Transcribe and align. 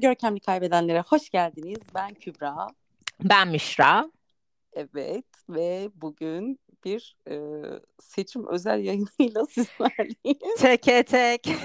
Görkemli 0.00 0.40
Kaybedenlere 0.40 1.00
hoş 1.00 1.30
geldiniz. 1.30 1.78
Ben 1.94 2.14
Kübra. 2.14 2.66
Ben 3.22 3.48
Müşra. 3.48 4.10
Evet 4.72 5.24
ve 5.48 5.90
bugün 5.94 6.60
bir 6.84 7.16
e, 7.30 7.36
seçim 7.98 8.46
özel 8.46 8.84
yayınıyla 8.84 9.46
sizlerleyiz. 9.50 10.58
Teke 10.58 11.02
tek. 11.02 11.48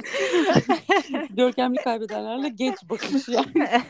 Görkemli 1.30 1.76
kaybedenlerle 1.76 2.48
geç 2.48 2.76
bakış 2.90 3.28
yani. 3.28 3.82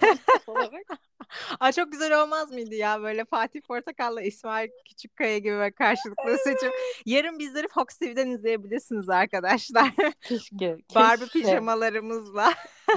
Ay 1.61 1.73
çok 1.73 1.93
güzel 1.93 2.23
olmaz 2.23 2.53
mıydı 2.53 2.75
ya 2.75 3.03
böyle 3.03 3.25
Fatih 3.25 3.61
Portakal'la 3.61 4.23
İsmail 4.23 4.69
Küçükkaya 4.89 5.39
gibi 5.39 5.53
böyle 5.53 5.73
karşılıklı 5.73 6.39
seçim. 6.45 6.71
Yarın 7.07 7.39
bizleri 7.39 7.69
Fox 7.69 7.87
TV'den 7.87 8.29
izleyebilirsiniz 8.29 9.09
arkadaşlar. 9.09 9.93
Keşke. 10.21 10.79
Barbie 10.95 11.27
pijamalarımızla. 11.27 12.55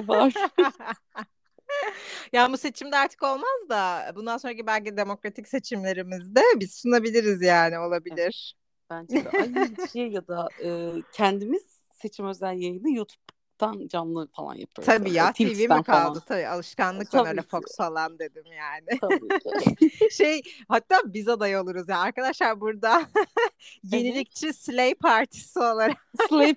Var. 0.08 0.34
ya 2.34 2.52
bu 2.54 2.58
seçimde 2.58 2.98
artık 2.98 3.24
olmaz 3.24 3.70
da 3.70 4.12
bundan 4.16 4.38
sonraki 4.38 4.68
belki 4.68 4.98
demokratik 4.98 5.48
seçimlerimizde 5.48 6.42
biz 6.56 6.76
sunabiliriz 6.76 7.42
yani 7.42 7.80
olabilir. 7.80 8.56
Bence 8.90 9.26
de 9.26 9.30
aynı 9.30 9.90
şey 9.94 10.08
ya 10.08 10.28
da 10.28 10.50
e, 10.64 10.94
kendimiz 11.14 11.64
seçim 11.92 12.28
özel 12.28 12.58
yayını 12.58 12.92
YouTube'dan 12.92 13.88
canlı 13.88 14.28
falan 14.36 14.56
yapıyoruz. 14.56 14.86
Tabii 14.86 15.12
ya 15.12 15.34
TV 15.34 15.44
mi 15.44 15.68
kaldı 15.68 15.84
falan. 15.86 16.20
tabii 16.28 16.48
alışkanlıkla 16.48 17.20
Tabii 17.20 17.30
öyle 17.30 17.42
ki. 17.42 17.48
Fox 17.48 17.64
falan 17.78 18.20
dedim 18.20 18.46
yani. 18.46 19.00
Tabii 19.02 20.10
şey 20.12 20.42
hatta 20.68 21.02
biz 21.06 21.30
aday 21.30 21.58
oluruz 21.58 21.90
ya 21.90 22.00
arkadaşlar 22.00 22.62
burada 22.62 23.02
yenilikçi 23.84 24.54
Slay 24.54 24.96
Partisi 24.96 25.60
olarak 25.60 25.98
Slay 26.30 26.56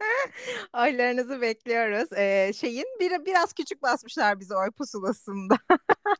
oylarınızı 0.74 1.40
bekliyoruz. 1.40 2.12
Ee, 2.12 2.52
şeyin 2.54 2.86
bir, 3.00 3.26
biraz 3.26 3.52
küçük 3.52 3.82
basmışlar 3.82 4.40
bizi 4.40 4.54
oy 4.54 4.70
pusulasında. 4.70 5.56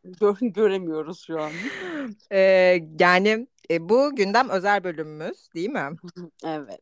Gör, 0.05 0.37
göremiyoruz 0.41 1.25
şu 1.27 1.41
an. 1.43 1.53
Ee, 2.33 2.81
yani 3.01 3.47
e, 3.71 3.89
bu 3.89 4.17
gündem 4.17 4.49
özel 4.49 4.85
bölümümüz 4.85 5.49
değil 5.55 5.71
mi? 5.71 5.91
Evet. 6.45 6.81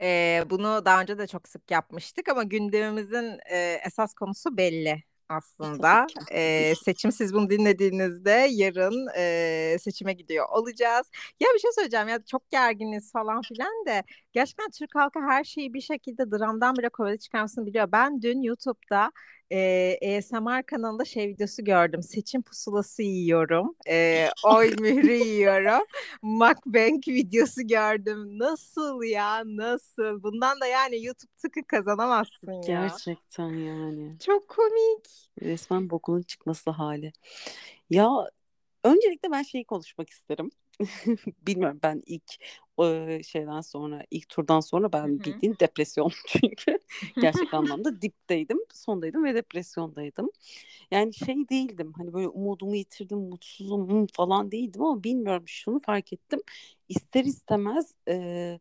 Ee, 0.00 0.44
bunu 0.50 0.84
daha 0.84 1.00
önce 1.00 1.18
de 1.18 1.26
çok 1.26 1.48
sık 1.48 1.70
yapmıştık 1.70 2.28
ama 2.28 2.42
gündemimizin 2.42 3.38
e, 3.50 3.80
esas 3.86 4.14
konusu 4.14 4.56
belli 4.56 5.02
aslında. 5.28 6.06
Ee, 6.32 6.74
seçim 6.84 7.12
siz 7.12 7.34
bunu 7.34 7.50
dinlediğinizde 7.50 8.46
yarın 8.50 9.08
e, 9.16 9.76
seçime 9.80 10.12
gidiyor 10.12 10.46
olacağız. 10.48 11.10
Ya 11.40 11.48
bir 11.54 11.58
şey 11.60 11.72
söyleyeceğim 11.72 12.08
ya 12.08 12.24
çok 12.24 12.50
gerginiz 12.50 13.12
falan 13.12 13.42
filan 13.42 13.86
de 13.86 14.02
gerçekten 14.32 14.70
Türk 14.70 14.94
halkı 14.94 15.20
her 15.20 15.44
şeyi 15.44 15.74
bir 15.74 15.80
şekilde 15.80 16.30
dramdan 16.30 16.76
bile 16.76 16.88
komedi 16.88 17.18
çıkarmasını 17.18 17.66
biliyor. 17.66 17.92
Ben 17.92 18.22
dün 18.22 18.42
YouTube'da 18.42 19.12
e, 19.54 20.18
ASMR 20.18 20.62
kanalında 20.66 21.04
şey 21.04 21.28
videosu 21.28 21.64
gördüm. 21.64 22.02
Seçim 22.02 22.42
pusulası 22.42 23.02
yiyorum. 23.02 23.76
E, 23.88 24.28
oy 24.44 24.74
mührü 24.78 25.12
yiyorum. 25.12 25.86
Mukbang 26.22 27.08
videosu 27.08 27.66
gördüm. 27.66 28.38
Nasıl 28.38 29.02
ya 29.02 29.42
nasıl? 29.44 30.22
Bundan 30.22 30.60
da 30.60 30.66
yani 30.66 31.04
YouTube 31.04 31.32
tıkı 31.42 31.66
kazanamazsın 31.66 32.52
ya. 32.52 32.60
Gerçekten 32.66 33.48
yani. 33.48 34.18
Çok 34.18 34.48
komik. 34.48 35.30
Resmen 35.42 35.90
bokunun 35.90 36.22
çıkması 36.22 36.70
hali. 36.70 37.12
Ya 37.90 38.10
öncelikle 38.84 39.30
ben 39.30 39.42
şeyi 39.42 39.64
konuşmak 39.64 40.10
isterim. 40.10 40.50
Bilmiyorum 41.46 41.80
ben 41.82 42.02
ilk 42.06 42.32
e, 42.82 43.22
şeyden 43.22 43.60
sonra 43.60 44.02
ilk 44.10 44.28
turdan 44.28 44.60
sonra 44.60 44.92
ben 44.92 45.06
Hı 45.18 45.22
hı. 45.24 45.24
bildiğin 45.24 45.56
depresyon 45.60 46.10
çünkü 46.26 46.78
gerçek 47.20 47.48
anlamda 47.54 48.02
dipteydim, 48.02 48.58
sondaydım 48.74 49.24
ve 49.24 49.34
depresyondaydım. 49.34 50.30
Yani 50.90 51.14
şey 51.14 51.48
değildim 51.48 51.92
hani 51.96 52.12
böyle 52.12 52.28
umudumu 52.28 52.76
yitirdim, 52.76 53.18
mutsuzum 53.18 54.06
falan 54.06 54.52
değildim 54.52 54.82
ama 54.82 55.04
bilmiyorum 55.04 55.44
şunu 55.48 55.80
fark 55.80 56.12
ettim. 56.12 56.40
İster 56.88 57.24
istemez 57.24 57.94
e, 58.08 58.60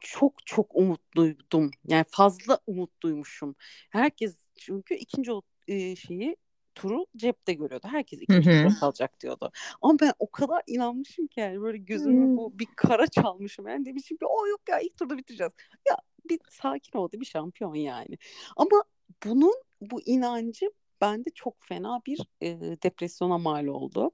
çok 0.00 0.46
çok 0.46 0.76
umutluydum. 0.76 1.70
Yani 1.88 2.04
fazla 2.10 2.58
umutluymuşum. 2.66 3.56
Herkes 3.90 4.36
çünkü 4.56 4.94
ikinci 4.94 5.32
e, 5.68 5.96
şeyi 5.96 6.36
turu 6.74 7.06
cepte 7.16 7.52
görüyordu. 7.52 7.86
Herkes 7.90 8.22
ikinci 8.22 8.50
tura 8.50 8.74
kalacak 8.80 9.20
diyordu. 9.20 9.52
Ama 9.82 9.98
ben 10.00 10.12
o 10.18 10.30
kadar 10.30 10.62
inanmışım 10.66 11.26
ki 11.26 11.40
yani 11.40 11.60
böyle 11.60 11.78
gözümü 11.78 12.36
bu 12.36 12.58
bir 12.58 12.66
kara 12.76 13.06
çalmışım. 13.06 13.68
Yani 13.68 13.84
demişim 13.84 14.16
ki 14.16 14.26
o 14.26 14.46
yok 14.46 14.60
ya 14.68 14.80
ilk 14.80 14.96
turda 14.96 15.18
bitireceğiz. 15.18 15.52
Ya 15.88 15.96
bir 16.30 16.40
sakin 16.50 16.98
ol 16.98 17.12
de 17.12 17.20
bir 17.20 17.26
şampiyon 17.26 17.74
yani. 17.74 18.18
Ama 18.56 18.84
bunun 19.24 19.54
bu 19.80 20.02
inancı 20.02 20.70
bende 21.00 21.30
çok 21.34 21.54
fena 21.62 22.00
bir 22.06 22.20
e, 22.42 22.58
depresyona 22.82 23.38
mal 23.38 23.66
oldu. 23.66 24.10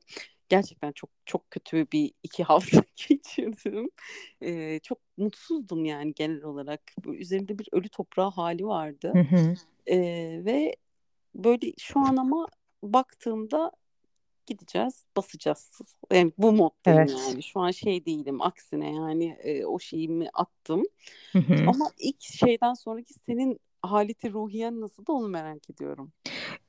Gerçekten 0.48 0.92
çok 0.92 1.10
çok 1.27 1.50
kötü 1.50 1.87
bir 1.92 2.12
iki 2.22 2.44
hafta 2.44 2.82
geçirdim. 3.09 3.91
E, 4.41 4.78
çok 4.78 4.98
mutsuzdum 5.16 5.84
yani 5.84 6.15
genel 6.15 6.42
olarak. 6.42 6.81
Üzerimde 7.06 7.59
bir 7.59 7.69
ölü 7.72 7.88
toprağı 7.88 8.31
hali 8.31 8.66
vardı. 8.66 9.12
Hı 9.15 9.37
hı. 9.37 9.54
E, 9.87 9.98
ve 10.44 10.77
böyle 11.34 11.72
şu 11.78 12.00
an 12.00 12.16
ama 12.16 12.46
baktığımda 12.82 13.72
gideceğiz, 14.46 15.04
basacağız. 15.16 15.80
Yani 16.12 16.32
bu 16.38 16.52
moddayım 16.52 17.00
Evet. 17.00 17.16
yani. 17.28 17.42
Şu 17.42 17.60
an 17.60 17.70
şey 17.70 18.06
değilim. 18.06 18.42
Aksine 18.42 18.94
yani 18.94 19.38
e, 19.42 19.64
o 19.64 19.78
şeyimi 19.78 20.28
attım. 20.34 20.82
Hı 21.32 21.38
hı. 21.38 21.54
Ama 21.68 21.91
ilk 21.98 22.22
şeyden 22.22 22.74
sonraki 22.74 23.14
senin 23.14 23.60
haleti 23.82 24.32
ruhiyen 24.32 24.80
nasıl 24.80 25.06
da 25.06 25.12
onu 25.12 25.28
merak 25.28 25.70
ediyorum. 25.70 26.12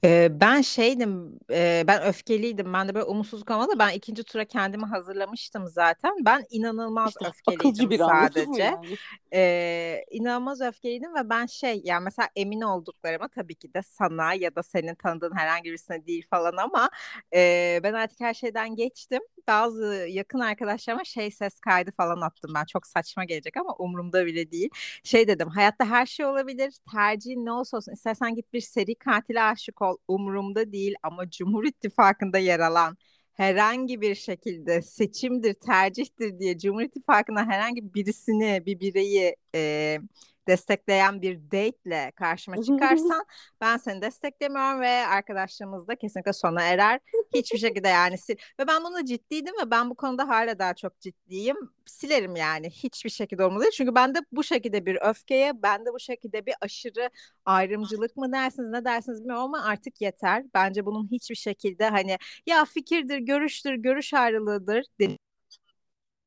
Ee, 0.04 0.28
ben 0.42 0.62
şeydim, 0.62 1.40
e, 1.52 1.84
ben 1.88 2.04
öfkeliydim. 2.04 2.74
Ben 2.74 2.88
de 2.88 2.96
böyle 2.96 3.06
umutsuzluk 3.06 3.52
ama 3.52 3.68
da 3.70 3.80
ben 3.80 3.90
ikinci 3.90 4.24
tura 4.24 4.46
kendimi 4.46 4.86
hazırlamıştım 4.86 5.68
zaten. 5.68 6.12
Ben 6.26 6.44
inanılmaz 6.50 7.10
İşte 7.10 7.26
öfkeliydim 7.28 7.90
bir 7.90 7.98
sadece. 7.98 8.64
yani? 8.64 8.98
Ee, 9.34 10.04
inanılmaz 10.12 10.62
öfkeliydim 10.62 11.16
ve 11.16 11.30
ben 11.30 11.46
şey 11.46 11.82
yani 11.84 12.04
mesela 12.04 12.30
emin 12.36 12.62
olduklarıma 12.62 13.28
tabii 13.28 13.56
ki 13.56 13.74
de 13.74 13.82
sana 13.84 14.34
ya 14.34 14.56
da 14.56 14.64
senin 14.64 14.96
tanıdığın 14.96 15.36
herhangi 15.38 15.70
birisine 15.70 16.06
değil 16.06 16.26
falan 16.30 16.58
ama 16.58 16.90
e, 17.34 17.80
ben 17.84 17.94
artık 17.94 18.20
her 18.20 18.34
şeyden 18.34 18.76
geçtim. 18.76 19.22
Bazı 19.48 20.06
yakın 20.10 20.40
arkadaşlarıma 20.40 21.04
şey 21.04 21.32
ses 21.32 21.60
kaydı 21.60 21.92
falan 21.98 22.22
attım 22.22 22.52
ben. 22.56 22.66
Çok 22.66 22.88
saçma 22.88 23.24
gelecek 23.24 23.58
ama 23.58 23.74
umurumda 23.76 24.26
bile 24.26 24.52
değil. 24.52 24.70
Şey 25.04 25.28
dedim 25.28 25.48
hayatta 25.50 25.86
her 25.86 26.06
şey 26.06 26.26
olabilir. 26.26 26.74
Tercihin 26.92 27.46
ne 27.46 27.52
olsa 27.52 27.78
olsun. 27.78 27.92
İstersen 27.94 28.36
git 28.36 28.54
bir 28.54 28.62
seri 28.62 28.96
katile 28.96 29.42
aşık 29.44 29.71
ol. 29.82 29.98
Umurumda 30.08 30.72
değil 30.72 30.96
ama 31.04 31.30
Cumhur 31.30 31.64
İttifakı'nda 31.66 32.38
yer 32.38 32.60
alan 32.60 32.98
herhangi 33.34 34.02
bir 34.02 34.16
şekilde 34.16 34.82
seçimdir, 34.82 35.54
tercihtir 35.54 36.40
diye 36.40 36.58
Cumhur 36.58 36.82
İttifakı'na 36.82 37.46
herhangi 37.48 37.94
birisini, 37.94 38.64
bir 38.66 38.80
bireyi 38.80 39.36
e, 39.56 40.00
destekleyen 40.48 41.22
bir 41.22 41.40
date'le 41.52 42.12
karşıma 42.16 42.58
çıkarsan 42.58 43.26
ben 43.62 43.78
seni 43.78 44.02
desteklemiyorum 44.02 44.82
ve 44.82 44.90
arkadaşlığımız 45.08 45.88
da 45.88 45.96
kesinlikle 45.96 46.34
sona 46.34 46.62
erer. 46.64 47.00
Hiçbir 47.34 47.58
şekilde 47.58 47.88
yani 47.88 48.18
sil 48.26 48.38
ve 48.60 48.68
ben 48.68 48.84
bunu 48.84 49.06
ciddiydim 49.06 49.54
ve 49.66 49.72
ben 49.72 49.90
bu 49.90 49.96
konuda 49.96 50.28
hala 50.30 50.60
daha 50.60 50.74
çok 50.74 51.00
ciddiyim. 51.00 51.58
Silerim 51.86 52.36
yani 52.36 52.70
hiçbir 52.70 53.10
şekilde 53.10 53.46
olmalı. 53.46 53.66
Çünkü 53.74 53.96
bende 53.96 54.20
bu 54.32 54.44
şekilde 54.44 54.86
bir 54.86 54.98
öfkeye, 55.10 55.64
bende 55.64 55.94
bu 55.94 56.00
şekilde 56.00 56.46
bir 56.46 56.54
aşırı 56.62 57.10
ayrımcılık 57.46 58.18
mı 58.18 58.32
dersiniz 58.32 58.70
ne 58.70 58.86
dersiniz 58.86 59.20
bilmiyorum 59.20 59.44
ama 59.44 59.64
artık 59.66 60.02
yeter. 60.02 60.44
Bence 60.54 60.86
bunun 60.86 61.12
hiçbir 61.12 61.36
şekilde 61.36 61.90
hani 61.90 62.18
ya 62.48 62.66
fikirdir, 62.66 63.18
görüştür, 63.18 63.74
görüş 63.74 64.14
ayrılığıdır 64.14 64.86
dedi- 65.00 65.18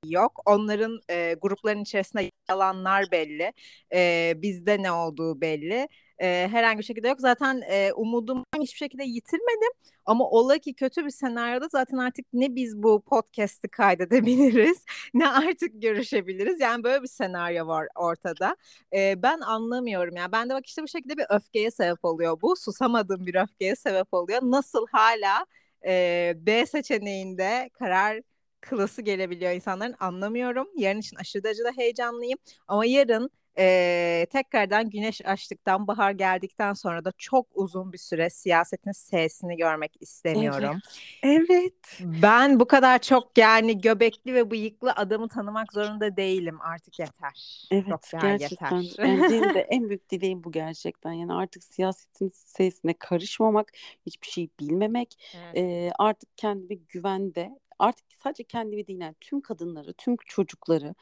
yok. 0.06 0.42
Onların 0.46 1.00
e, 1.10 1.34
grupların 1.42 1.82
içerisinde 1.82 2.30
yalanlar 2.48 3.10
belli. 3.12 3.52
E, 3.94 4.32
bizde 4.36 4.82
ne 4.82 4.92
olduğu 4.92 5.40
belli. 5.40 5.88
E, 6.18 6.48
herhangi 6.50 6.78
bir 6.78 6.84
şekilde 6.84 7.08
yok. 7.08 7.20
Zaten 7.20 7.62
e, 7.68 7.92
umudumu 7.92 8.44
hiçbir 8.60 8.78
şekilde 8.78 9.04
yitirmedim. 9.04 9.72
Ama 10.06 10.30
ola 10.30 10.58
ki 10.58 10.74
kötü 10.74 11.04
bir 11.04 11.10
senaryoda 11.10 11.68
zaten 11.68 11.96
artık 11.96 12.26
ne 12.32 12.54
biz 12.54 12.82
bu 12.82 13.00
podcast'i 13.00 13.68
kaydedebiliriz 13.68 14.84
ne 15.14 15.28
artık 15.28 15.82
görüşebiliriz. 15.82 16.60
Yani 16.60 16.84
böyle 16.84 17.02
bir 17.02 17.08
senaryo 17.08 17.66
var 17.66 17.88
ortada. 17.94 18.56
E, 18.92 19.22
ben 19.22 19.40
anlamıyorum. 19.40 20.16
Yani 20.16 20.32
ben 20.32 20.50
de 20.50 20.54
bak 20.54 20.66
işte 20.66 20.82
bu 20.82 20.88
şekilde 20.88 21.16
bir 21.16 21.26
öfkeye 21.30 21.70
sebep 21.70 22.04
oluyor 22.04 22.40
bu. 22.42 22.56
Susamadığım 22.56 23.26
bir 23.26 23.34
öfkeye 23.34 23.76
sebep 23.76 24.14
oluyor. 24.14 24.40
Nasıl 24.42 24.86
hala 24.92 25.46
e, 25.86 26.34
B 26.36 26.66
seçeneğinde 26.66 27.70
karar 27.72 28.20
kılası 28.64 29.02
gelebiliyor 29.02 29.52
insanların 29.52 29.94
anlamıyorum. 30.00 30.68
Yarın 30.76 31.00
için 31.00 31.16
aşırı 31.16 31.44
derecede 31.44 31.72
heyecanlıyım. 31.76 32.38
Ama 32.68 32.86
yarın 32.86 33.30
e, 33.58 34.26
tekrardan 34.32 34.90
güneş 34.90 35.26
açtıktan 35.26 35.86
bahar 35.86 36.10
geldikten 36.10 36.72
sonra 36.72 37.04
da 37.04 37.12
çok 37.18 37.46
uzun 37.54 37.92
bir 37.92 37.98
süre 37.98 38.30
siyasetin 38.30 38.92
sesini 38.92 39.56
görmek 39.56 39.92
istemiyorum. 40.00 40.78
Evet. 41.22 41.46
evet. 41.50 41.72
Ben 42.00 42.60
bu 42.60 42.66
kadar 42.66 42.98
çok 42.98 43.38
yani 43.38 43.80
göbekli 43.80 44.34
ve 44.34 44.50
bıyıklı 44.50 44.92
adamı 44.92 45.28
tanımak 45.28 45.72
zorunda 45.72 46.16
değilim 46.16 46.60
artık 46.60 46.98
yeter. 46.98 47.66
Evet 47.70 47.86
çok 48.10 48.20
gerçekten. 48.20 48.76
yeter. 48.80 49.04
Yani 49.04 49.22
benim 49.22 49.54
de 49.54 49.60
en 49.70 49.88
büyük 49.88 50.10
dileğim 50.10 50.44
bu 50.44 50.52
gerçekten. 50.52 51.12
Yani 51.12 51.32
artık 51.32 51.64
siyasetin 51.64 52.32
sesine 52.34 52.94
karışmamak, 52.98 53.72
hiçbir 54.06 54.26
şey 54.26 54.48
bilmemek, 54.60 55.34
Evet. 55.34 55.56
e, 55.56 55.92
artık 55.98 56.38
kendimi 56.38 56.78
güvende, 56.78 57.50
artık 57.78 58.06
sadece 58.24 58.44
kendimi 58.44 58.86
değil 58.86 59.00
yani 59.00 59.14
tüm 59.20 59.40
kadınları, 59.40 59.92
tüm 59.94 60.16
çocukları, 60.26 60.94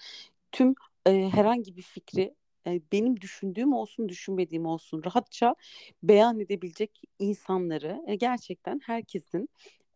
tüm 0.52 0.74
e, 1.06 1.28
herhangi 1.28 1.76
bir 1.76 1.82
fikri 1.82 2.34
e, 2.66 2.80
benim 2.92 3.20
düşündüğüm 3.20 3.72
olsun, 3.72 4.08
düşünmediğim 4.08 4.66
olsun 4.66 5.02
rahatça 5.04 5.54
beyan 6.02 6.40
edebilecek 6.40 7.02
insanları 7.19 8.02
e, 8.06 8.14
gerçekten 8.14 8.80
herkesin 8.86 9.48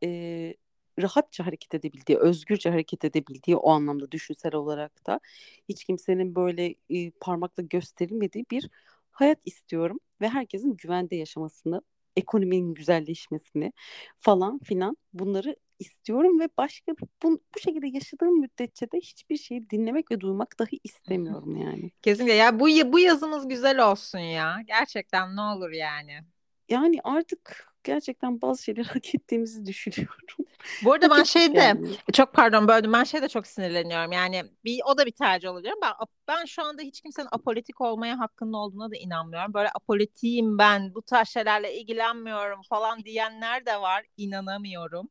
e, 0.04 0.54
rahatça 1.02 1.46
hareket 1.46 1.74
edebildiği, 1.74 2.18
özgürce 2.18 2.70
hareket 2.70 3.04
edebildiği 3.04 3.56
o 3.56 3.70
anlamda 3.70 4.10
düşünsel 4.10 4.54
olarak 4.54 5.06
da 5.06 5.20
hiç 5.68 5.84
kimsenin 5.84 6.34
böyle 6.34 6.74
e, 6.90 7.10
parmakla 7.10 7.62
gösterilmediği 7.62 8.44
bir 8.50 8.70
hayat 9.10 9.38
istiyorum 9.44 10.00
ve 10.20 10.28
herkesin 10.28 10.76
güvende 10.76 11.16
yaşamasını, 11.16 11.82
ekonominin 12.16 12.74
güzelleşmesini 12.74 13.72
falan 14.18 14.58
filan 14.58 14.96
bunları 15.12 15.56
istiyorum 15.78 16.40
ve 16.40 16.48
başka 16.58 16.92
bu, 17.22 17.40
bu 17.54 17.60
şekilde 17.60 17.86
yaşadığım 17.86 18.40
müddetçe 18.40 18.92
de 18.92 18.96
hiçbir 18.96 19.36
şeyi 19.36 19.70
dinlemek 19.70 20.10
ve 20.10 20.20
duymak 20.20 20.58
dahi 20.58 20.80
istemiyorum 20.84 21.56
yani. 21.56 21.90
Kesinlikle 22.02 22.34
ya 22.34 22.60
bu 22.60 22.66
bu 22.92 22.98
yazımız 22.98 23.48
güzel 23.48 23.90
olsun 23.90 24.18
ya. 24.18 24.56
Gerçekten 24.66 25.36
ne 25.36 25.40
olur 25.40 25.70
yani. 25.70 26.20
Yani 26.68 27.00
artık 27.04 27.75
gerçekten 27.86 28.42
bazı 28.42 28.62
şeyleri 28.62 28.88
hak 28.88 29.14
ettiğimizi 29.14 29.66
düşünüyorum. 29.66 30.46
Bu 30.84 30.92
arada 30.92 31.10
ben 31.10 31.22
şeyde 31.22 31.58
yani. 31.58 31.96
çok 32.12 32.32
pardon 32.32 32.68
böldüm 32.68 32.92
ben 32.92 33.04
şeyde 33.04 33.28
çok 33.28 33.46
sinirleniyorum 33.46 34.12
yani 34.12 34.42
bir 34.64 34.80
o 34.86 34.98
da 34.98 35.06
bir 35.06 35.10
tercih 35.10 35.50
olabilir 35.50 35.74
ben 35.82 35.92
ben 36.28 36.44
şu 36.44 36.62
anda 36.64 36.82
hiç 36.82 37.00
kimsenin 37.00 37.28
apolitik 37.32 37.80
olmaya 37.80 38.18
hakkının 38.18 38.52
olduğuna 38.52 38.90
da 38.90 38.96
inanmıyorum 38.96 39.54
böyle 39.54 39.68
apolitiyim 39.74 40.58
ben 40.58 40.94
bu 40.94 41.02
tarz 41.02 41.28
şeylerle 41.28 41.74
ilgilenmiyorum 41.74 42.62
falan 42.68 43.04
diyenler 43.04 43.66
de 43.66 43.80
var 43.80 44.04
inanamıyorum 44.16 45.08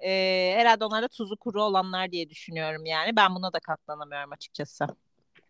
ee, 0.00 0.54
herhalde 0.56 0.84
onlar 0.84 1.02
da 1.02 1.08
tuzu 1.08 1.36
kuru 1.36 1.62
olanlar 1.62 2.12
diye 2.12 2.30
düşünüyorum 2.30 2.86
yani 2.86 3.16
ben 3.16 3.34
buna 3.34 3.52
da 3.52 3.60
katlanamıyorum 3.60 4.32
açıkçası. 4.32 4.86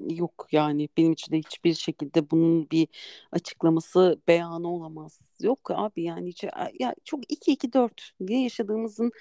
Yok 0.00 0.48
yani 0.52 0.88
benim 0.96 1.12
için 1.12 1.32
de 1.32 1.38
hiçbir 1.38 1.74
şekilde 1.74 2.30
bunun 2.30 2.70
bir 2.70 2.88
açıklaması 3.32 4.20
beyanı 4.28 4.68
olamaz. 4.68 5.20
Yok 5.40 5.70
abi 5.70 6.02
yani 6.02 6.32
ya 6.80 6.94
çok 7.04 7.32
2-2-4 7.32 8.10
diye 8.26 8.42
yaşadığımızın 8.42 9.12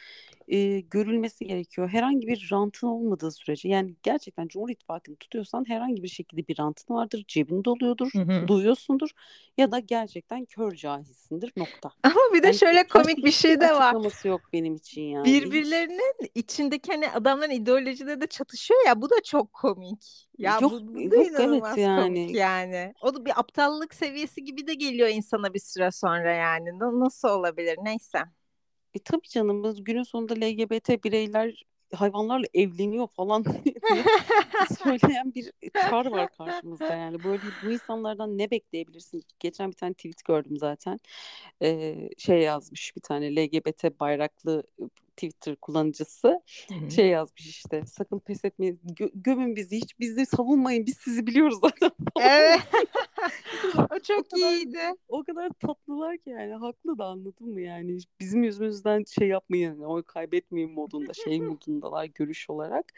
e, 0.48 0.80
görülmesi 0.80 1.45
gerekiyor. 1.45 1.89
Herhangi 1.89 2.27
bir 2.27 2.50
rantın 2.51 2.88
olmadığı 2.88 3.31
sürece 3.31 3.69
yani 3.69 3.95
gerçekten 4.04 4.48
Cumhur 4.48 4.69
İttifakı'nı 4.69 5.15
tutuyorsan 5.15 5.65
herhangi 5.68 6.04
bir 6.04 6.07
şekilde 6.07 6.48
bir 6.48 6.60
rantın 6.60 6.94
vardır, 6.94 7.25
cebinde 7.27 7.69
oluyordur, 7.69 8.10
Hı 8.13 8.19
hı. 8.21 8.48
duyuyorsundur 8.48 9.10
ya 9.57 9.71
da 9.71 9.80
gerçekten 9.80 10.45
kör 10.45 10.71
cahilsindir 10.71 11.54
nokta. 11.57 11.92
Ama 12.04 12.15
bir 12.33 12.44
de 12.44 12.48
Yani 12.48 12.57
şöyle 12.57 12.88
komik 12.88 13.25
bir 13.25 13.31
şey 13.31 13.60
de 13.62 13.69
var. 13.69 13.81
açıklaması 13.81 14.27
yok 14.27 14.42
benim 14.54 14.75
için 14.75 15.01
yani. 15.01 15.25
Birbirlerinin 15.25 16.30
içindeki 16.36 16.92
hani 16.92 17.10
adamların 17.10 17.51
ideolojileri 17.51 18.21
de 18.21 18.27
çatışıyor 18.27 18.80
ya 18.88 19.01
bu 19.01 19.10
da 19.10 19.15
çok 19.25 19.54
komik. 19.54 20.27
Ya 20.38 20.57
Yok, 20.62 20.71
bu, 20.71 20.95
bu 20.95 21.12
da 21.12 21.15
yok, 21.15 21.27
evet 21.39 21.77
yani. 21.77 22.04
komik 22.04 22.36
yani. 22.36 22.94
O 23.01 23.15
da 23.15 23.25
bir 23.25 23.39
aptallık 23.39 23.94
seviyesi 23.94 24.44
gibi 24.44 24.68
de 24.68 24.74
geliyor 24.74 25.10
insana 25.10 25.54
bir 25.54 25.60
süre 25.60 25.92
sonra 25.92 26.12
yani. 26.21 26.80
Na- 26.80 27.00
Nasıl 27.00 27.30
olabilir? 27.30 27.77
Neyse. 27.83 28.19
E 28.94 29.00
tabii 29.00 29.27
canım 29.30 29.63
bu 29.63 29.83
günün 29.83 30.04
sonunda 30.04 30.33
LGBT 30.33 31.04
bireyler 31.04 31.63
hayvanlarla 31.94 32.45
evleniyor 32.54 33.07
falan 33.07 33.44
söyleyen 34.83 35.33
bir 35.36 35.51
çar 35.89 36.06
var 36.06 36.30
karşımızda 36.38 36.95
yani 36.95 37.24
böyle 37.24 37.42
bu 37.63 37.71
insanlardan 37.71 38.38
ne 38.38 38.51
bekleyebilirsin? 38.51 39.24
Geçen 39.39 39.71
bir 39.71 39.75
tane 39.75 39.94
tweet 39.94 40.25
gördüm 40.25 40.57
zaten 40.57 41.00
Ee, 41.62 42.10
şey 42.18 42.42
yazmış 42.42 42.95
bir 42.95 43.01
tane 43.01 43.36
LGBT 43.36 44.00
bayraklı 44.00 44.63
Twitter 45.15 45.56
kullanıcısı 45.56 46.42
şey 46.95 47.07
yazmış 47.07 47.48
işte 47.50 47.83
sakın 47.86 48.19
pes 48.19 48.45
etmeyin 48.45 48.80
gö- 48.86 49.12
gömün 49.13 49.56
bizi 49.56 49.77
hiç 49.77 50.00
bizi 50.00 50.25
savunmayın 50.25 50.86
biz 50.86 50.98
sizi 50.98 51.27
biliyoruz 51.27 51.60
zaten. 51.62 51.92
Evet. 52.21 52.60
o 53.77 54.00
çok 54.00 54.30
kadar- 54.30 54.56
iyiydi. 54.56 54.80
o 55.07 55.24
kadar 55.24 55.50
tatlılar 55.50 56.18
ki 56.18 56.30
yani 56.30 56.54
haklı 56.54 56.98
da 56.98 57.06
anladın 57.06 57.50
mı 57.50 57.62
yani? 57.62 57.98
Bizim 58.19 58.44
yüzümüzden 58.44 59.04
şey 59.04 59.27
yapmayın 59.27 59.80
oy 59.80 60.04
kaybetmeyin 60.04 60.71
modunda 60.71 61.13
şey 61.13 61.42
modundalar 61.42 62.06
görüş 62.06 62.50
olarak. 62.50 62.94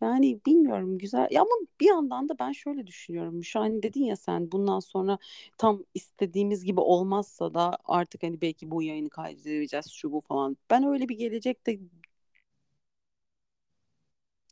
Yani 0.00 0.40
bilmiyorum 0.46 0.98
güzel. 0.98 1.28
Ya 1.30 1.42
ama 1.42 1.50
bir 1.80 1.86
yandan 1.88 2.28
da 2.28 2.38
ben 2.38 2.52
şöyle 2.52 2.86
düşünüyorum. 2.86 3.44
Şu 3.44 3.60
an 3.60 3.82
dedin 3.82 4.04
ya 4.04 4.16
sen 4.16 4.52
bundan 4.52 4.80
sonra 4.80 5.18
tam 5.58 5.84
istediğimiz 5.94 6.64
gibi 6.64 6.80
olmazsa 6.80 7.54
da 7.54 7.78
artık 7.84 8.22
hani 8.22 8.40
belki 8.40 8.70
bu 8.70 8.82
yayını 8.82 9.10
kaydedeceğiz 9.10 9.86
şu 9.90 10.12
bu 10.12 10.20
falan. 10.20 10.56
Ben 10.70 10.84
öyle 10.84 11.08
bir 11.08 11.18
gelecekte 11.42 11.78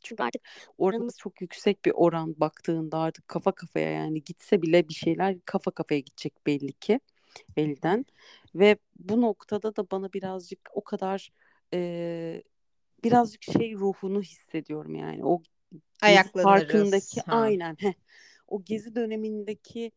çünkü 0.03 0.23
artık 0.23 0.41
oranımız 0.77 1.17
çok 1.17 1.41
yüksek 1.41 1.85
bir 1.85 1.91
oran 1.95 2.35
baktığında 2.39 2.97
artık 2.97 3.27
kafa 3.27 3.51
kafaya 3.51 3.89
yani 3.91 4.23
gitse 4.23 4.61
bile 4.61 4.89
bir 4.89 4.93
şeyler 4.93 5.37
kafa 5.45 5.71
kafaya 5.71 5.99
gidecek 5.99 6.33
belli 6.47 6.73
ki 6.73 6.99
elden 7.57 8.05
ve 8.55 8.77
bu 8.99 9.21
noktada 9.21 9.75
da 9.75 9.91
bana 9.91 10.13
birazcık 10.13 10.59
o 10.73 10.83
kadar 10.83 11.31
e, 11.73 12.43
birazcık 13.03 13.43
şey 13.43 13.73
ruhunu 13.75 14.21
hissediyorum 14.21 14.95
yani 14.95 15.25
o 15.25 15.41
Ayaklanırız. 16.01 16.43
parkındaki 16.43 17.21
Ha. 17.21 17.45
aynen 17.45 17.75
heh, 17.79 17.93
o 18.47 18.63
gezi 18.63 18.95
dönemindeki 18.95 19.91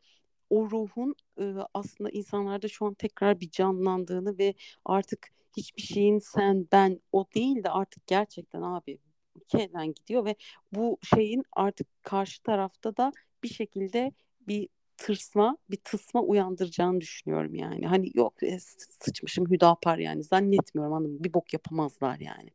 o 0.51 0.71
ruhun 0.71 1.15
e, 1.41 1.55
aslında 1.75 2.11
insanlarda 2.11 2.69
şu 2.69 2.87
an 2.87 2.95
tekrar 2.95 3.41
bir 3.41 3.51
canlandığını 3.51 4.39
ve 4.39 4.55
artık 4.85 5.29
hiçbir 5.57 5.83
şeyin 5.83 6.19
sen 6.19 6.69
ben 6.73 7.01
o 7.13 7.27
değil 7.35 7.65
de 7.65 7.71
artık 7.71 8.07
gerçekten 8.07 8.63
abi 8.63 8.99
ülkeden 9.37 9.95
gidiyor 9.95 10.25
ve 10.25 10.37
bu 10.73 10.99
şeyin 11.15 11.45
artık 11.53 11.87
karşı 12.05 12.43
tarafta 12.43 12.97
da 12.97 13.13
bir 13.43 13.49
şekilde 13.49 14.13
bir 14.49 14.69
tırsma, 14.97 15.57
bir 15.71 15.77
tısma 15.77 16.21
uyandıracağını 16.23 17.01
düşünüyorum 17.01 17.55
yani. 17.55 17.87
Hani 17.87 18.11
yok 18.15 18.43
e, 18.43 18.61
sı- 18.61 18.93
sıçmışım 19.01 19.51
Hüdapar 19.51 19.99
yani 19.99 20.23
zannetmiyorum 20.23 21.03
mı? 21.13 21.25
Bir 21.25 21.35
bok 21.35 21.53
yapamazlar 21.53 22.21
yani. 22.21 22.51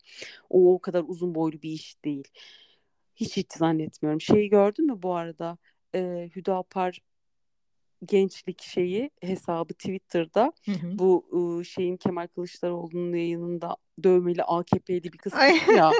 O 0.49 0.73
o 0.73 0.79
kadar 0.79 1.03
uzun 1.07 1.35
boylu 1.35 1.61
bir 1.61 1.69
iş 1.71 2.05
değil. 2.05 2.27
Hiç 3.15 3.37
hiç 3.37 3.53
zannetmiyorum. 3.53 4.21
Şeyi 4.21 4.49
gördün 4.49 4.85
mü 4.85 5.01
bu 5.01 5.15
arada? 5.15 5.57
Ee, 5.95 6.29
Hüdapar 6.35 6.99
gençlik 8.05 8.61
şeyi 8.61 9.11
hesabı 9.21 9.73
Twitter'da 9.73 10.53
Hı 10.65 10.71
hı. 10.71 10.99
bu 10.99 11.25
ıı, 11.33 11.65
şeyin 11.65 11.97
Kemal 11.97 12.27
Kılıçdaroğlu'nun 12.27 13.13
yayınında 13.13 13.77
dövmeli 14.03 14.43
AKP'li 14.43 15.03
bir 15.03 15.17
kız 15.17 15.33
ya 15.77 15.91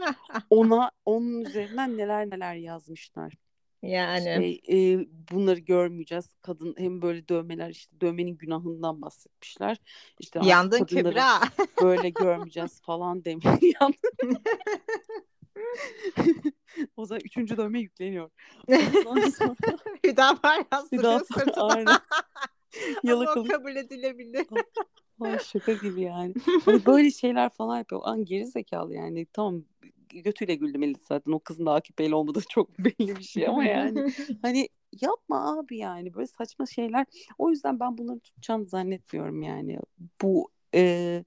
ona 0.50 0.90
onun 1.04 1.40
üzerinden 1.40 1.98
neler 1.98 2.30
neler 2.30 2.54
yazmışlar. 2.54 3.34
Yani. 3.82 4.60
Şey, 4.68 4.94
e, 4.94 5.06
bunları 5.32 5.60
görmeyeceğiz. 5.60 6.36
Kadın 6.42 6.74
hem 6.78 7.02
böyle 7.02 7.28
dövmeler 7.28 7.70
işte 7.70 8.00
dövmenin 8.00 8.36
günahından 8.36 9.02
bahsetmişler. 9.02 9.76
İşte 10.20 10.40
Yandın 10.44 10.84
Kübra. 10.84 11.40
böyle 11.82 12.10
görmeyeceğiz 12.10 12.80
falan 12.86 13.24
demiş. 13.24 13.46
o 16.96 17.06
zaman 17.06 17.20
üçüncü 17.24 17.56
dövme 17.56 17.80
yükleniyor. 17.80 18.30
Ondan 19.06 19.30
sonra 19.30 19.54
Hüdapar 20.04 20.64
yazdırıyor 20.72 21.20
Hüdapar, 21.20 21.44
sırtına. 21.44 21.64
aynen. 21.64 21.86
Ama 22.76 22.94
o 23.04 23.06
yalakalı 23.08 23.48
kabul 23.48 23.76
edilebilir. 23.76 24.46
Ay 25.20 25.38
şaka 25.38 25.72
gibi 25.72 26.00
yani. 26.00 26.34
Hani 26.64 26.86
böyle 26.86 27.10
şeyler 27.10 27.48
falan 27.48 27.78
yapıyor. 27.78 28.00
An 28.04 28.24
geri 28.24 28.46
zekalı 28.46 28.94
yani. 28.94 29.26
Tamam 29.32 29.64
götüyle 30.08 30.54
güldüm 30.54 30.82
Elit 30.82 31.04
zaten. 31.04 31.32
O 31.32 31.38
kızın 31.38 31.66
da 31.66 31.74
AKP'li 31.74 32.14
olmadığı 32.14 32.42
çok 32.48 32.78
belli 32.78 33.16
bir 33.16 33.22
şey 33.22 33.48
ama 33.48 33.64
yani. 33.64 34.12
Hani 34.42 34.68
yapma 35.00 35.58
abi 35.58 35.76
yani. 35.76 36.14
Böyle 36.14 36.26
saçma 36.26 36.66
şeyler. 36.66 37.06
O 37.38 37.50
yüzden 37.50 37.80
ben 37.80 37.98
bunları 37.98 38.20
tutacağını 38.20 38.66
zannetmiyorum 38.66 39.42
yani. 39.42 39.78
Bu 40.22 40.50
e, 40.74 41.24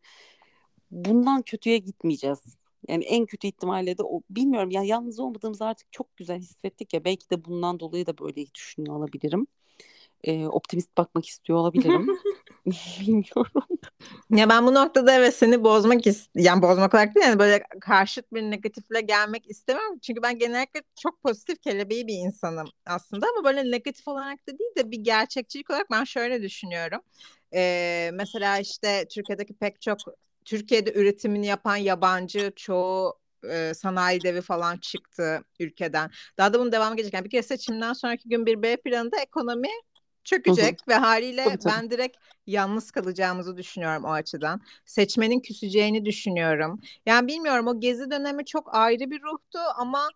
bundan 0.92 1.42
kötüye 1.42 1.78
gitmeyeceğiz. 1.78 2.61
Yani 2.88 3.04
en 3.04 3.26
kötü 3.26 3.48
ihtimalle 3.48 3.98
de 3.98 4.04
o 4.04 4.22
bilmiyorum 4.30 4.72
ya 4.72 4.84
yalnız 4.84 5.20
olmadığımızı 5.20 5.66
artık 5.66 5.92
çok 5.92 6.18
güzel 6.18 6.40
hissettik 6.40 6.94
ya 6.94 7.06
belki 7.06 7.30
de 7.30 7.46
bundan 7.46 7.80
dolayı 7.80 8.06
da 8.06 8.18
böyle 8.18 8.54
düşünüyor 8.54 8.96
olabilirim. 8.96 9.48
E, 10.24 10.48
optimist 10.48 10.98
bakmak 10.98 11.26
istiyor 11.26 11.60
olabilirim. 11.60 12.08
Bilmiyorum. 12.66 13.68
Ya 14.30 14.50
ben 14.50 14.66
bu 14.66 14.74
noktada 14.74 15.14
evet 15.14 15.36
seni 15.36 15.64
bozmak 15.64 16.08
ist 16.08 16.30
yani 16.36 16.62
bozmak 16.62 16.94
olarak 16.94 17.16
değil 17.16 17.26
yani 17.26 17.40
böyle 17.40 17.64
karşıt 17.82 18.34
bir 18.34 18.42
negatifle 18.42 19.02
gelmek 19.02 19.50
istemem. 19.50 20.00
Çünkü 20.02 20.22
ben 20.22 20.40
genellikle 20.40 20.82
çok 21.02 21.24
pozitif 21.24 21.62
kelebeği 21.62 22.08
bir 22.08 22.14
insanım 22.14 22.68
aslında 22.86 23.28
ama 23.36 23.44
böyle 23.44 23.72
negatif 23.72 24.08
olarak 24.08 24.48
da 24.48 24.60
değil 24.60 24.76
de 24.78 24.92
bir 24.92 25.00
gerçekçilik 25.00 25.70
olarak 25.70 25.92
ben 25.92 26.04
şöyle 26.04 26.42
düşünüyorum. 26.42 27.02
Ee, 27.54 28.10
mesela 28.14 28.60
işte 28.60 29.08
Türkiye'deki 29.10 29.54
pek 29.54 29.82
çok 29.82 29.98
Türkiye'de 30.46 30.94
üretimini 30.94 31.46
yapan 31.46 31.76
yabancı 31.76 32.52
çoğu 32.56 33.20
e, 33.50 33.74
sanayi 33.74 34.24
devi 34.24 34.42
falan 34.42 34.78
çıktı 34.78 35.44
ülkeden. 35.60 36.12
Daha 36.38 36.54
da 36.54 36.60
bunun 36.60 36.72
devamı 36.72 36.96
gelecek. 36.96 37.14
Yani 37.14 37.26
bir 37.26 37.30
kere 37.30 37.44
seçimden 37.44 37.94
sonraki 37.94 38.30
gün 38.30 38.46
bir 38.46 38.62
B 38.62 38.78
planında 38.78 39.20
ekonomi 39.22 39.70
çökecek 40.24 40.80
ve 40.88 40.94
haliyle 40.94 41.44
Tabii, 41.44 41.58
tabii. 41.60 41.74
ben 41.74 41.92
direkt 41.92 42.18
yalnız 42.48 42.92
kalacağımızı 42.92 43.58
düşünüyorum 43.58 44.04
o 44.06 44.12
açıdan. 44.12 44.62
Seçmenin 44.86 45.40
küseceğini 45.40 46.06
düşünüyorum. 46.06 46.82
Yani 47.06 47.28
bilmiyorum 47.28 47.68
o 47.68 47.80
gezi 47.80 48.12
dönemi 48.12 48.46
çok 48.46 48.76
ayrı 48.76 49.12
bir 49.12 49.22
ruhtu 49.22 49.60
ama 49.78 50.10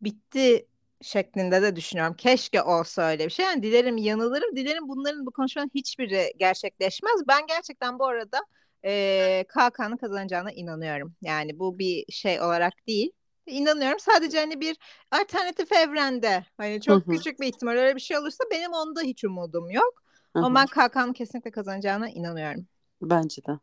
bitti 0.00 0.66
şeklinde 1.02 1.62
de 1.62 1.76
düşünüyorum. 1.76 2.14
Keşke 2.14 2.62
olsa 2.62 3.02
öyle 3.02 3.24
bir 3.24 3.30
şey. 3.30 3.46
Yani 3.46 3.62
dilerim 3.62 3.96
yanılırım. 3.96 4.56
Dilerim 4.56 4.88
bunların 4.88 5.26
bu 5.26 5.30
konuşmanın 5.30 5.70
hiçbiri 5.74 6.32
gerçekleşmez. 6.38 7.20
Ben 7.28 7.46
gerçekten 7.46 7.98
bu 7.98 8.06
arada 8.06 8.40
e, 8.84 9.44
KK'nın 9.48 9.96
kazanacağına 9.96 10.52
inanıyorum. 10.52 11.14
Yani 11.22 11.58
bu 11.58 11.78
bir 11.78 12.12
şey 12.12 12.40
olarak 12.40 12.72
değil. 12.86 13.12
İnanıyorum. 13.46 13.98
Sadece 14.00 14.38
hani 14.38 14.60
bir 14.60 14.76
alternatif 15.12 15.72
evrende 15.72 16.46
hani 16.56 16.80
çok 16.80 17.00
Hı 17.06 17.12
hı. 17.12 17.12
küçük 17.12 17.40
bir 17.40 17.46
ihtimal 17.46 17.72
öyle 17.72 17.96
bir 17.96 18.00
şey 18.00 18.18
olursa 18.18 18.44
benim 18.50 18.72
onda 18.72 19.00
hiç 19.02 19.24
umudum 19.24 19.70
yok. 19.70 20.02
Hı 20.34 20.40
Ama 20.40 20.60
ben 20.60 20.66
KK'nın 20.66 21.12
kesinlikle 21.12 21.50
kazanacağına 21.50 22.08
inanıyorum. 22.08 22.66
Bence 23.02 23.44
de. 23.44 23.58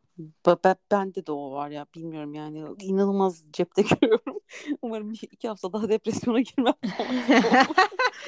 Ba- 0.46 0.58
ben, 0.64 0.76
bende 0.90 1.26
de 1.26 1.32
o 1.32 1.52
var 1.52 1.70
ya 1.70 1.86
bilmiyorum 1.94 2.34
yani 2.34 2.64
inanılmaz 2.80 3.44
cepte 3.52 3.82
görüyorum. 4.00 4.40
Umarım 4.82 5.12
bir 5.12 5.20
iki 5.30 5.48
hafta 5.48 5.72
daha 5.72 5.88
depresyona 5.88 6.40
girmem. 6.40 6.74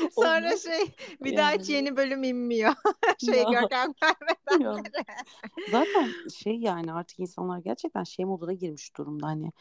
Sonra 0.12 0.46
Olmaz. 0.46 0.62
şey 0.62 0.94
bir 1.20 1.36
daha 1.36 1.50
hiç 1.50 1.68
Yani. 1.68 1.72
yeni 1.76 1.96
bölüm 1.96 2.22
inmiyor. 2.24 2.72
şey 3.24 3.42
Ya. 3.42 3.50
Görkem. 3.50 3.94
Zaten 5.70 6.10
şey 6.34 6.56
yani 6.56 6.92
artık 6.92 7.20
insanlar 7.20 7.58
gerçekten 7.58 8.04
şey 8.04 8.24
moduna 8.24 8.52
girmiş 8.52 8.96
durumda 8.96 9.26
hani 9.26 9.52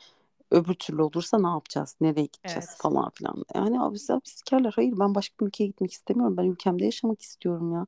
öbür 0.51 0.74
türlü 0.74 1.01
olursa 1.01 1.39
ne 1.39 1.48
yapacağız? 1.48 1.96
Nereye 2.01 2.25
gideceğiz 2.25 2.67
Evet. 2.70 2.81
falan 2.81 3.10
filan. 3.10 3.43
Yani 3.55 3.81
abi 3.81 3.98
abi 4.10 4.22
sikerler. 4.24 4.74
Hayır 4.75 4.93
ben 5.00 5.15
başka 5.15 5.36
bir 5.39 5.48
ülkeye 5.48 5.65
gitmek 5.65 5.91
istemiyorum. 5.91 6.38
Ben 6.38 6.43
ülkemde 6.43 6.86
yaşamak 6.86 7.22
istiyorum 7.22 7.74
ya. 7.74 7.86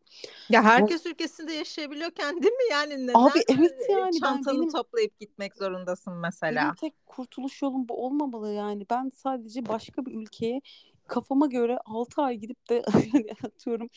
Ya 0.50 0.63
herkes 0.63 1.05
ülkesinde 1.05 1.53
yaşayabiliyorken 1.53 2.43
değil 2.43 2.53
mi? 2.53 2.72
Yani 2.72 3.03
neden 3.03 3.13
Abi 3.13 3.39
evet 3.48 3.74
yani 3.89 4.12
ben 4.13 4.20
çantanı 4.20 4.58
benim 4.58 4.72
toplayıp 4.72 5.20
gitmek 5.20 5.55
zorundasın 5.55 6.13
mesela? 6.13 6.62
benim 6.62 6.75
tek 6.75 7.05
kurtuluş 7.05 7.62
yolum 7.62 7.89
bu 7.89 8.05
olmamalı 8.05 8.51
yani. 8.51 8.86
Ben 8.89 9.12
sadece 9.15 9.65
başka 9.65 10.05
bir 10.05 10.15
ülkeye 10.15 10.62
kafama 11.07 11.48
göre 11.48 11.77
6 11.86 12.22
ay 12.22 12.36
gidip 12.38 12.69
de 12.69 12.83
hani 12.91 13.25
atıyorum 13.43 13.89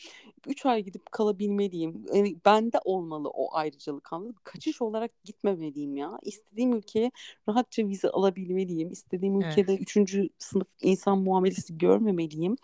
3 0.47 0.65
ay 0.65 0.83
gidip 0.83 1.11
kalabilmeliyim. 1.11 2.05
Yani 2.13 2.35
bende 2.45 2.79
olmalı 2.85 3.29
o 3.29 3.55
ayrıcalık 3.55 4.13
anladın 4.13 4.31
mı? 4.31 4.37
Kaçış 4.43 4.81
olarak 4.81 5.11
gitmemeliyim 5.23 5.95
ya. 5.95 6.19
İstediğim 6.23 6.73
ülkeye 6.73 7.11
rahatça 7.49 7.87
vize 7.87 8.09
alabilmeliyim. 8.09 8.91
İstediğim 8.91 9.41
Evet. 9.41 9.51
ülkede 9.51 9.77
3. 9.77 10.29
sınıf 10.39 10.67
insan 10.81 11.17
muamelesi 11.19 11.77
görmemeliyim. 11.77 12.55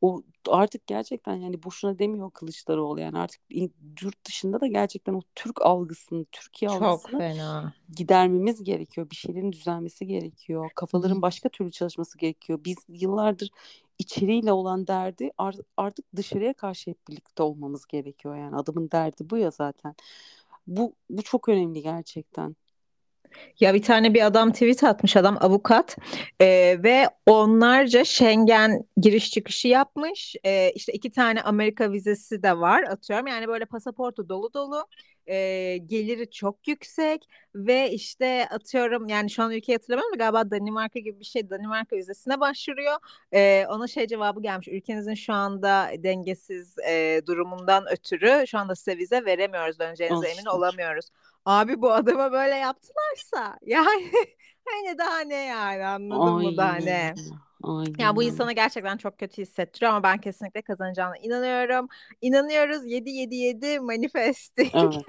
O 0.00 0.22
artık 0.50 0.86
gerçekten 0.86 1.34
yani 1.34 1.62
boşuna 1.62 1.98
demiyor 1.98 2.30
Kılıçdaroğlu 2.30 3.00
yani 3.00 3.18
artık 3.18 3.40
yurt 4.02 4.24
dışında 4.26 4.60
da 4.60 4.66
gerçekten 4.66 5.14
o 5.14 5.20
Türk 5.34 5.62
algısını, 5.62 6.24
Türkiye 6.32 6.68
Çok 6.70 6.82
algısını 6.82 7.18
fena. 7.18 7.72
gidermemiz 7.96 8.64
gerekiyor. 8.64 9.10
Bir 9.10 9.16
şeylerin 9.16 9.52
düzelmesi 9.52 10.06
gerekiyor. 10.06 10.70
Kafaların 10.74 11.22
başka 11.22 11.48
türlü 11.48 11.70
çalışması 11.70 12.18
gerekiyor. 12.18 12.60
Biz 12.64 12.76
yıllardır 12.88 13.50
içeriğiyle 13.98 14.52
olan 14.52 14.86
derdi 14.86 15.30
ar- 15.38 15.56
artık 15.76 16.06
dışarıya 16.16 16.54
karşı 16.54 16.90
hep 16.90 17.08
birlikte 17.08 17.42
olmamız 17.42 17.86
gerekiyor. 17.86 18.36
Yani 18.36 18.56
adamın 18.56 18.90
derdi 18.90 19.30
bu 19.30 19.36
ya 19.36 19.50
zaten. 19.50 19.94
Bu 20.66 20.94
bu 21.10 21.22
çok 21.22 21.48
önemli 21.48 21.82
gerçekten. 21.82 22.56
Ya 23.60 23.74
bir 23.74 23.82
tane 23.82 24.14
bir 24.14 24.26
adam 24.26 24.52
tweet 24.52 24.84
atmış 24.84 25.16
adam 25.16 25.36
avukat 25.40 25.96
Ee, 26.40 26.76
ve 26.82 27.08
onlarca 27.26 28.04
Schengen 28.04 28.84
giriş 28.96 29.30
çıkışı 29.30 29.68
yapmış. 29.68 30.36
Ee, 30.44 30.72
işte 30.74 30.92
iki 30.92 31.10
tane 31.12 31.42
Amerika 31.42 31.92
vizesi 31.92 32.42
de 32.42 32.58
var 32.58 32.82
atıyorum. 32.82 33.26
Yani 33.26 33.48
böyle 33.48 33.64
pasaportu 33.64 34.28
dolu 34.28 34.54
dolu. 34.54 34.84
Ee, 35.26 35.76
geliri 35.86 36.30
çok 36.30 36.68
yüksek 36.68 37.28
ve 37.54 37.90
işte 37.90 38.48
atıyorum 38.50 39.08
yani 39.08 39.30
şu 39.30 39.42
an 39.42 39.52
ülkeyi 39.52 39.76
hatırlamıyorum 39.76 40.18
da 40.18 40.24
galiba 40.24 40.50
Danimarka 40.50 40.98
gibi 40.98 41.20
bir 41.20 41.24
şey 41.24 41.50
Danimarka 41.50 41.96
vizesine 41.96 42.40
başvuruyor. 42.40 42.96
Ee, 43.32 43.66
ona 43.68 43.86
şey 43.86 44.06
cevabı 44.06 44.42
gelmiş. 44.42 44.68
Ülkenizin 44.68 45.14
şu 45.14 45.32
anda 45.32 45.90
dengesiz 45.98 46.78
e, 46.78 47.22
durumundan 47.26 47.84
ötürü 47.92 48.46
şu 48.46 48.58
anda 48.58 48.74
size 48.74 48.98
vize 48.98 49.24
veremiyoruz. 49.24 49.78
Döneceğinize 49.78 50.28
emin 50.28 50.46
olamıyoruz. 50.46 51.10
Abi 51.44 51.82
bu 51.82 51.92
adama 51.92 52.32
böyle 52.32 52.54
yaptılarsa 52.54 53.58
yani 53.66 54.10
hani 54.68 54.98
daha 54.98 55.20
ne 55.20 55.34
yani 55.44 55.84
anladın 55.86 56.34
mı 56.42 56.56
daha 56.56 56.76
ne? 56.76 57.14
Ya 57.98 58.16
bu 58.16 58.22
insana 58.22 58.52
gerçekten 58.52 58.96
çok 58.96 59.18
kötü 59.18 59.42
hissettiriyor 59.42 59.92
ama 59.92 60.02
ben 60.02 60.18
kesinlikle 60.18 60.62
kazanacağına 60.62 61.16
inanıyorum. 61.16 61.88
İnanıyoruz 62.20 62.86
777 62.86 63.80
manifesting. 63.80 64.70
Evet. 64.74 65.04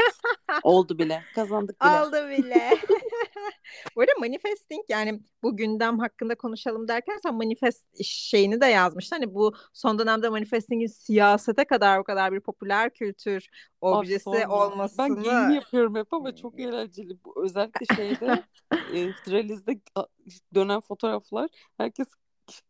Oldu 0.63 0.97
bile. 0.97 1.21
Kazandık 1.35 1.81
bile. 1.81 1.89
Aldı 1.89 2.29
bile. 2.29 2.69
Bu 3.95 4.01
arada 4.01 4.11
manifesting 4.19 4.81
yani 4.89 5.19
bu 5.43 5.57
gündem 5.57 5.99
hakkında 5.99 6.35
konuşalım 6.35 6.87
derken 6.87 7.19
sen 7.23 7.35
manifest 7.35 8.03
şeyini 8.03 8.61
de 8.61 8.65
yazmıştın. 8.65 9.15
Hani 9.15 9.33
bu 9.33 9.53
son 9.73 9.99
dönemde 9.99 10.29
manifestingin 10.29 10.87
siyasete 10.87 11.65
kadar 11.65 11.99
o 11.99 12.03
kadar 12.03 12.31
bir 12.31 12.39
popüler 12.39 12.93
kültür 12.93 13.47
Abi 13.81 13.97
objesi 13.97 14.23
sorma. 14.23 14.39
Ben 14.39 14.49
olmasını 14.49 15.23
geyini 15.23 15.55
yapıyorum 15.55 15.95
hep 15.95 16.13
ama 16.13 16.35
çok 16.35 16.59
eğlenceli. 16.59 17.17
Bu 17.25 17.43
özellikle 17.43 17.95
şeyde 17.95 18.43
e, 19.73 19.79
a- 19.95 20.07
dönen 20.55 20.79
fotoğraflar 20.79 21.49
herkes 21.77 22.07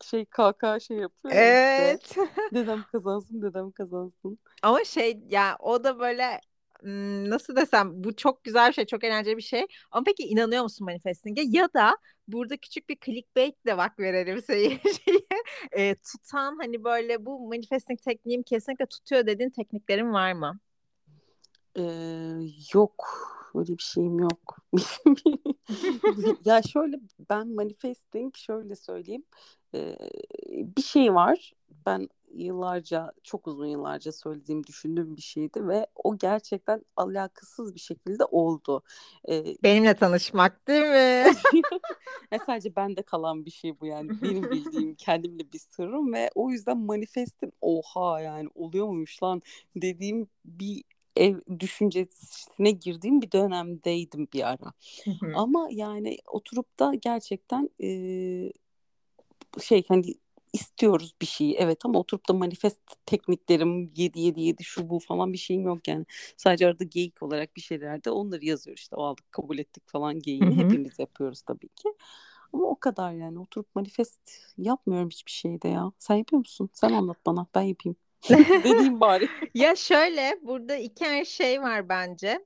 şey 0.03 0.25
KK 0.25 0.79
şey 0.79 0.97
yapıyor 0.97 1.35
ya 1.35 1.93
işte. 1.93 2.15
Evet. 2.15 2.15
Dedem 2.53 2.85
kazansın, 2.91 3.41
dedem 3.41 3.71
kazansın. 3.71 4.39
Ama 4.63 4.83
şey 4.83 5.23
ya 5.29 5.57
o 5.59 5.83
da 5.83 5.99
böyle 5.99 6.41
nasıl 7.29 7.55
desem 7.55 8.03
bu 8.03 8.15
çok 8.15 8.43
güzel 8.43 8.69
bir 8.69 8.73
şey, 8.73 8.85
çok 8.85 9.03
eğlenceli 9.03 9.37
bir 9.37 9.41
şey. 9.41 9.65
Ama 9.91 10.03
peki 10.03 10.23
inanıyor 10.23 10.63
musun 10.63 10.85
manifesting'e? 10.85 11.43
Ya 11.47 11.69
da 11.73 11.97
burada 12.27 12.57
küçük 12.57 12.89
bir 12.89 12.97
clickbait 13.05 13.65
de 13.65 13.77
bak 13.77 13.99
verelim 13.99 14.41
seyirciye. 14.41 15.17
E, 15.71 15.95
tutan 15.95 16.57
hani 16.61 16.83
böyle 16.83 17.25
bu 17.25 17.47
manifesting 17.47 18.01
tekniğim 18.01 18.43
kesinlikle 18.43 18.85
tutuyor 18.85 19.25
dediğin 19.25 19.49
tekniklerin 19.49 20.13
var 20.13 20.33
mı? 20.33 20.59
Ee, 21.77 21.83
yok. 22.73 23.07
Öyle 23.55 23.77
bir 23.77 23.83
şeyim 23.83 24.19
yok. 24.19 24.57
ya 26.45 26.61
şöyle 26.61 26.99
ben 27.29 27.47
manifesting 27.47 28.37
şöyle 28.37 28.75
söyleyeyim. 28.75 29.23
Ee, 29.75 29.97
bir 30.49 30.81
şey 30.81 31.13
var. 31.13 31.53
Ben 31.85 32.09
yıllarca 32.33 33.11
çok 33.23 33.47
uzun 33.47 33.65
yıllarca 33.65 34.11
söylediğim 34.11 34.63
düşündüğüm 34.63 35.17
bir 35.17 35.21
şeydi 35.21 35.67
ve 35.67 35.87
o 35.95 36.17
gerçekten 36.17 36.85
alakasız 36.95 37.75
bir 37.75 37.79
şekilde 37.79 38.25
oldu. 38.25 38.83
Ee, 39.29 39.55
Benimle 39.63 39.95
tanışmak 39.95 40.67
değil 40.67 40.81
mi? 40.81 41.33
ya 42.31 42.39
sadece 42.45 42.75
bende 42.75 43.01
kalan 43.01 43.45
bir 43.45 43.51
şey 43.51 43.79
bu 43.79 43.85
yani 43.85 44.09
benim 44.21 44.43
bildiğim 44.51 44.95
kendimle 44.95 45.51
bir 45.53 45.59
sırrım 45.59 46.13
ve 46.13 46.29
o 46.35 46.49
yüzden 46.49 46.77
manifestim 46.77 47.51
oha 47.61 48.21
yani 48.21 48.49
oluyor 48.55 48.87
muymuş 48.87 49.23
lan 49.23 49.41
dediğim 49.75 50.27
bir 50.45 50.83
ev 51.17 51.39
düşüncesine 51.59 52.71
girdiğim 52.71 53.21
bir 53.21 53.31
dönemdeydim 53.31 54.27
bir 54.33 54.47
ara. 54.49 54.73
Hı 55.05 55.11
hı. 55.11 55.31
Ama 55.35 55.67
yani 55.71 56.17
oturup 56.27 56.79
da 56.79 56.93
gerçekten 56.93 57.69
eee, 57.79 58.53
şey 59.61 59.83
hani 59.87 60.13
istiyoruz 60.53 61.13
bir 61.21 61.25
şeyi 61.25 61.55
evet 61.55 61.85
ama 61.85 61.99
oturup 61.99 62.29
da 62.29 62.33
manifest 62.33 62.79
tekniklerim 63.05 63.91
7 63.95 64.19
7 64.19 64.41
7 64.41 64.63
şu 64.63 64.89
bu 64.89 64.99
falan 64.99 65.33
bir 65.33 65.37
şeyim 65.37 65.61
yok 65.65 65.87
yani. 65.87 66.05
Sadece 66.37 66.67
arada 66.67 66.83
geyik 66.83 67.23
olarak 67.23 67.55
bir 67.55 67.61
şeylerde 67.61 68.11
onları 68.11 68.45
yazıyor 68.45 68.77
işte 68.77 68.95
o 68.95 69.03
aldık 69.03 69.31
kabul 69.31 69.57
ettik 69.59 69.83
falan 69.87 70.19
geyiğini 70.19 70.55
hı. 70.55 70.59
hepimiz 70.59 70.99
yapıyoruz 70.99 71.41
tabii 71.41 71.67
ki. 71.69 71.89
Ama 72.53 72.65
o 72.65 72.79
kadar 72.79 73.11
yani 73.13 73.39
oturup 73.39 73.75
manifest 73.75 74.21
yapmıyorum 74.57 75.09
hiçbir 75.09 75.31
şeyde 75.31 75.67
ya. 75.67 75.91
Sen 75.99 76.15
yapıyor 76.15 76.37
musun? 76.39 76.69
Sen 76.73 76.91
anlat 76.93 77.17
bana 77.25 77.47
ben 77.55 77.61
yapayım. 77.61 77.95
Dediğim 78.63 78.99
bari. 79.01 79.29
Ya 79.53 79.75
şöyle 79.75 80.39
burada 80.41 80.75
iki 80.75 81.25
şey 81.25 81.61
var 81.61 81.89
bence. 81.89 82.45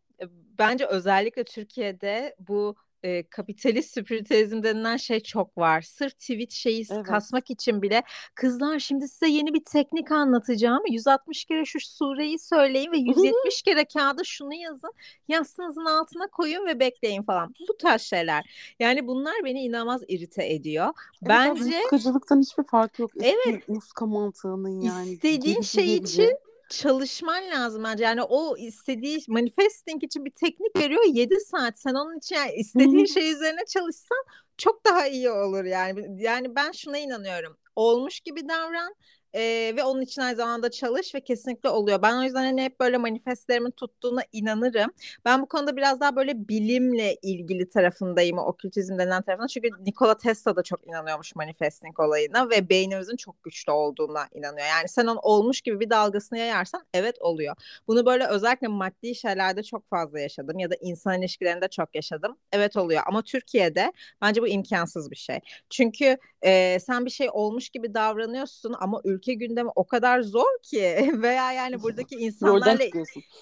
Bence 0.60 0.86
özellikle 0.86 1.44
Türkiye'de 1.44 2.36
bu 2.40 2.75
e, 3.03 3.24
kapitalist 3.24 3.91
spiritualizm 3.91 4.63
denilen 4.63 4.98
şey 4.98 5.20
çok 5.20 5.58
var. 5.58 5.81
Sırf 5.81 6.17
tweet 6.17 6.51
şeyi 6.51 6.86
evet. 6.91 7.03
kasmak 7.03 7.50
için 7.50 7.81
bile 7.81 8.03
kızlar 8.36 8.79
şimdi 8.79 9.08
size 9.08 9.27
yeni 9.27 9.53
bir 9.53 9.63
teknik 9.63 10.12
anlatacağım. 10.12 10.84
160 10.89 11.46
kere 11.46 11.65
şu 11.65 11.79
sureyi 11.79 12.39
söyleyin 12.39 12.91
ve 12.91 12.98
170 12.98 13.62
kere 13.62 13.86
kağıda 13.86 14.24
şunu 14.24 14.53
yazın. 14.53 14.93
Yastığınızın 15.27 15.86
altına 15.86 16.27
koyun 16.27 16.65
ve 16.65 16.79
bekleyin 16.79 17.24
falan. 17.24 17.53
Bu 17.70 17.77
tarz 17.77 18.01
şeyler. 18.01 18.74
Yani 18.79 19.08
bunlar 19.08 19.36
beni 19.43 19.62
inanılmaz 19.62 20.01
irite 20.08 20.53
ediyor. 20.53 20.88
Evet, 20.88 21.29
Bence 21.29 21.79
muskacılıktan 21.79 22.41
hiçbir 22.41 22.63
fark 22.63 23.00
yok. 23.00 23.12
Evet. 23.22 23.70
Muska 23.70 24.05
mantığının 24.05 24.81
yani. 24.81 25.12
İstediğin 25.12 25.62
şey 25.62 25.96
için 25.96 26.38
çalışman 26.72 27.44
lazım 27.51 27.84
bence. 27.84 28.04
Yani 28.04 28.24
o 28.24 28.58
istediği 28.58 29.20
manifesting 29.28 30.04
için 30.04 30.25
bir 30.25 30.32
teknik 30.32 30.75
veriyor 30.78 31.04
7 31.13 31.40
saat. 31.40 31.80
Sen 31.80 31.94
onun 31.94 32.18
için 32.18 32.36
yani 32.36 32.54
istediğin 32.54 33.06
şey 33.06 33.32
üzerine 33.34 33.66
çalışsan 33.68 34.18
çok 34.58 34.86
daha 34.86 35.08
iyi 35.08 35.30
olur 35.32 35.63
yani. 35.66 36.24
Yani 36.24 36.56
ben 36.56 36.72
şuna 36.72 36.98
inanıyorum. 36.98 37.58
Olmuş 37.75 38.20
gibi 38.20 38.50
davran 38.50 38.96
ee, 39.34 39.74
ve 39.78 39.84
onun 39.84 40.02
için 40.02 40.22
aynı 40.22 40.36
zamanda 40.36 40.72
çalış 40.72 41.16
ve 41.16 41.22
kesinlikle 41.22 41.70
oluyor. 41.70 42.02
Ben 42.02 42.18
o 42.18 42.24
yüzden 42.24 42.44
hani 42.44 42.64
hep 42.64 42.80
böyle 42.80 42.98
manifestlerimin 42.98 43.72
tuttuğuna 43.72 44.22
inanırım. 44.32 44.92
Ben 45.26 45.42
bu 45.42 45.46
konuda 45.48 45.78
biraz 45.78 46.00
daha 46.00 46.16
böyle 46.16 46.48
bilimle 46.48 47.16
ilgili 47.22 47.70
tarafındayım 47.70 48.38
o 48.38 48.42
okültizm 48.42 48.98
denen 48.98 49.22
tarafında. 49.22 49.48
Çünkü 49.48 49.70
Nikola 49.86 50.18
Tesla 50.18 50.56
da 50.56 50.64
çok 50.64 50.88
inanıyormuş 50.88 51.36
manifesting 51.36 52.00
olayına 52.00 52.50
ve 52.50 52.70
beynimizin 52.70 53.16
çok 53.16 53.44
güçlü 53.44 53.72
olduğuna 53.72 54.28
inanıyor. 54.34 54.68
Yani 54.68 54.88
sen 54.88 55.06
onun 55.06 55.20
olmuş 55.22 55.62
gibi 55.62 55.80
bir 55.80 55.90
dalgasını 55.90 56.40
yayarsan 56.40 56.86
evet 56.94 57.22
oluyor. 57.22 57.56
Bunu 57.88 58.06
böyle 58.06 58.28
özellikle 58.28 58.68
maddi 58.68 59.16
şeylerde 59.16 59.64
çok 59.64 59.90
fazla 59.90 60.20
yaşadım 60.20 60.60
ya 60.60 60.72
da 60.72 60.76
insan 60.82 61.22
ilişkilerinde 61.22 61.68
çok 61.68 61.96
yaşadım. 61.96 62.38
Evet 62.52 62.78
oluyor 62.78 63.02
ama 63.06 63.22
Türkiye'de 63.22 63.94
bence 64.22 64.42
bu 64.42 64.48
imkansız 64.48 65.12
bir 65.12 65.16
şey. 65.16 65.40
Çünkü 65.70 66.18
e, 66.42 66.80
sen 66.80 67.06
bir 67.06 67.10
şey 67.12 67.30
olmuş 67.32 67.70
gibi 67.70 67.94
davranıyorsun 67.94 68.76
ama 68.80 69.02
ülke 69.04 69.21
ülke 69.22 69.34
gündemi 69.34 69.70
o 69.75 69.84
kadar 69.84 70.22
zor 70.22 70.62
ki 70.63 71.12
veya 71.22 71.51
yani 71.51 71.84
buradaki 71.84 72.16
insanlarla 72.16 72.84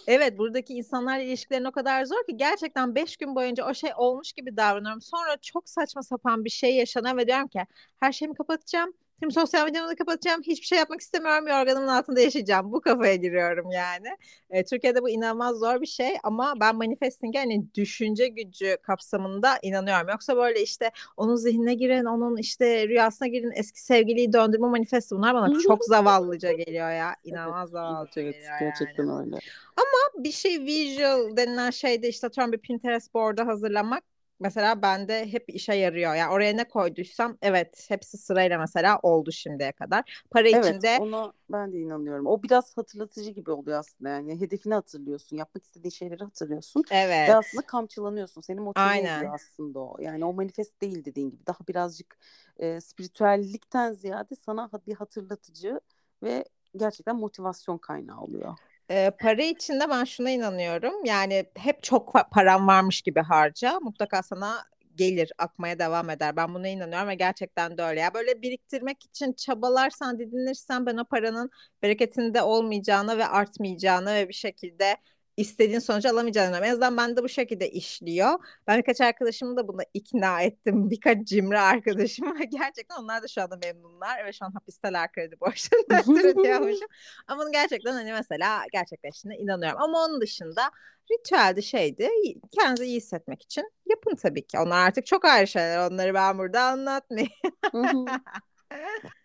evet 0.08 0.38
buradaki 0.38 0.74
insanlarla 0.74 1.24
ilişkilerin 1.24 1.66
o 1.66 1.72
kadar 1.72 2.06
zor 2.06 2.26
ki 2.30 2.38
gerçekten 2.38 2.96
beş 2.96 3.18
gün 3.18 3.36
boyunca 3.36 3.70
o 3.70 3.74
şey 3.74 3.92
olmuş 3.98 4.34
gibi 4.34 4.58
davranıyorum. 4.58 5.02
Sonra 5.02 5.38
çok 5.42 5.70
saçma 5.70 6.04
sapan 6.04 6.46
bir 6.46 6.50
şey 6.50 6.76
yaşanıyor 6.76 7.18
ve 7.18 7.28
diyorum 7.28 7.48
ki 7.48 7.66
her 8.00 8.12
şeyimi 8.12 8.36
kapatacağım 8.36 8.94
Şimdi 9.20 9.34
sosyal 9.34 9.66
medyamı 9.66 9.90
da 9.90 9.96
kapatacağım. 9.96 10.42
Hiçbir 10.42 10.66
şey 10.66 10.78
yapmak 10.78 11.02
istemiyorum. 11.02 11.48
Yorganımın 11.48 11.88
altında 11.88 12.22
yaşayacağım. 12.22 12.72
Bu 12.72 12.82
kafaya 12.82 13.16
giriyorum 13.16 13.72
yani. 13.72 14.08
E, 14.50 14.64
Türkiye'de 14.64 15.02
bu 15.02 15.10
inanılmaz 15.10 15.56
zor 15.56 15.82
bir 15.82 15.88
şey 15.88 16.18
ama 16.24 16.54
ben 16.60 16.76
manifesting'e 16.76 17.40
hani 17.40 17.74
düşünce 17.76 18.28
gücü 18.28 18.78
kapsamında 18.84 19.60
inanıyorum. 19.62 20.10
Yoksa 20.10 20.38
böyle 20.38 20.62
işte 20.62 20.92
onun 21.18 21.36
zihnine 21.36 21.74
girin, 21.74 22.06
onun 22.06 22.38
işte 22.38 22.88
rüyasına 22.88 23.28
girin, 23.28 23.52
eski 23.56 23.84
sevgiliyi 23.84 24.34
döndürme 24.34 24.68
manifesti 24.68 25.16
bunlar 25.16 25.36
bana 25.36 25.60
çok 25.60 25.86
zavallıca 25.86 26.52
geliyor 26.52 26.92
ya. 26.92 27.16
İnanılmaz 27.24 27.70
evet, 27.70 27.72
zavallıca 27.72 28.22
evet, 28.22 28.34
geliyor 28.34 28.60
gerçekten 28.60 29.08
yani. 29.08 29.20
öyle. 29.20 29.36
Ama 29.78 30.24
bir 30.24 30.32
şey 30.32 30.60
visual 30.60 31.38
denilen 31.38 31.70
şeyde 31.70 32.10
işte 32.10 32.28
atıyorum 32.28 32.54
bir 32.54 32.58
Pinterest 32.58 33.14
board'u 33.14 33.48
hazırlamak 33.48 34.04
mesela 34.40 34.82
bende 34.82 35.34
hep 35.34 35.46
işe 35.48 35.74
yarıyor. 35.74 36.16
Yani 36.16 36.34
oraya 36.34 36.54
ne 36.54 36.68
koyduysam 36.68 37.38
evet 37.42 37.86
hepsi 37.90 38.18
sırayla 38.18 38.60
mesela 38.60 39.00
oldu 39.04 39.32
şimdiye 39.32 39.72
kadar. 39.72 40.24
Para 40.32 40.50
evet, 40.50 40.66
içinde 40.66 40.98
ona 41.02 41.34
ben 41.50 41.74
de 41.74 41.78
inanıyorum. 41.78 42.28
O 42.28 42.44
biraz 42.44 42.78
hatırlatıcı 42.78 43.32
gibi 43.32 43.52
oluyor 43.52 43.80
aslında 43.80 44.10
yani. 44.10 44.42
Hedefini 44.42 44.74
hatırlıyorsun. 44.74 45.38
Yapmak 45.38 45.64
istediğin 45.64 45.92
şeyleri 45.92 46.24
hatırlıyorsun. 46.24 46.84
Evet. 46.92 47.30
Ve 47.30 47.36
aslında 47.36 47.66
kamçılanıyorsun. 47.66 48.42
Seni 48.42 48.60
motive 48.60 48.84
Aynen. 48.84 49.18
ediyor 49.18 49.34
aslında 49.34 49.80
o. 49.80 49.98
Yani 50.00 50.26
o 50.26 50.34
manifest 50.34 50.82
değil 50.82 51.06
dediğin 51.06 51.30
gibi. 51.30 51.46
Daha 51.48 51.60
birazcık 51.68 52.18
e, 52.58 52.82
spiritüellikten 52.82 53.94
ziyade 53.94 54.36
sana 54.36 54.70
bir 54.88 54.96
hatırlatıcı 54.96 55.80
ve 56.24 56.46
gerçekten 56.76 57.16
motivasyon 57.16 57.78
kaynağı 57.78 58.22
oluyor. 58.22 58.58
E, 58.92 59.12
para 59.20 59.44
içinde 59.44 59.90
ben 59.90 60.04
şuna 60.04 60.30
inanıyorum. 60.30 61.06
Yani 61.06 61.46
hep 61.56 61.84
çok 61.84 62.14
param 62.32 62.68
varmış 62.68 63.02
gibi 63.02 63.20
harca. 63.22 63.80
Mutlaka 63.80 64.24
sana 64.24 64.66
gelir, 64.96 65.32
akmaya 65.38 65.80
devam 65.80 66.10
eder. 66.10 66.36
Ben 66.36 66.54
buna 66.54 66.68
inanıyorum 66.68 67.08
ve 67.08 67.16
gerçekten 67.16 67.78
de 67.78 67.84
öyle. 67.84 68.00
Ya 68.00 68.14
böyle 68.14 68.42
biriktirmek 68.42 69.04
için 69.06 69.34
çabalarsan, 69.34 70.20
didinirsen 70.20 70.86
ben 70.86 70.98
o 70.98 71.06
paranın 71.06 71.50
bereketinde 71.84 72.42
olmayacağını 72.42 73.18
ve 73.18 73.26
artmayacağını 73.26 74.14
ve 74.16 74.30
bir 74.30 74.34
şekilde 74.34 74.98
istediğin 75.40 75.80
sonucu 75.80 76.10
alamayacağını 76.10 76.58
en 76.58 76.72
azından 76.72 76.98
bende 76.98 77.24
bu 77.24 77.30
şekilde 77.30 77.70
işliyor. 77.70 78.40
Ben 78.68 78.78
birkaç 78.78 79.02
arkadaşımı 79.02 79.58
da 79.58 79.68
buna 79.68 79.82
ikna 79.94 80.42
ettim. 80.42 80.90
Birkaç 80.90 81.28
cimri 81.28 81.60
arkadaşım 81.60 82.40
ve 82.40 82.46
gerçekten 82.46 82.96
onlar 82.96 83.24
da 83.24 83.28
şu 83.28 83.42
anda 83.42 83.58
memnunlar 83.58 84.26
ve 84.26 84.34
şu 84.34 84.46
an 84.46 84.52
hapisteler 84.52 85.12
kredi 85.12 85.40
borçlarını 85.40 86.28
ödüyormuşum. 86.28 86.88
Ama 87.28 87.44
bunu 87.44 87.52
gerçekten 87.52 87.94
hani 87.94 88.12
mesela 88.12 88.64
gerçekleştiğine 88.74 89.38
inanıyorum. 89.38 89.82
Ama 89.82 90.06
onun 90.06 90.22
dışında 90.22 90.72
ritüeldi 91.12 91.64
şeydi 91.64 92.10
kendinizi 92.52 92.86
iyi 92.86 92.98
hissetmek 92.98 93.42
için 93.42 93.72
yapın 93.86 94.16
tabii 94.16 94.48
ki. 94.48 94.60
Onlar 94.60 94.88
artık 94.88 95.06
çok 95.06 95.26
ayrı 95.26 95.48
şeyler. 95.48 95.90
Onları 95.92 96.14
ben 96.14 96.38
burada 96.38 96.64
anlatmayayım. 96.64 97.32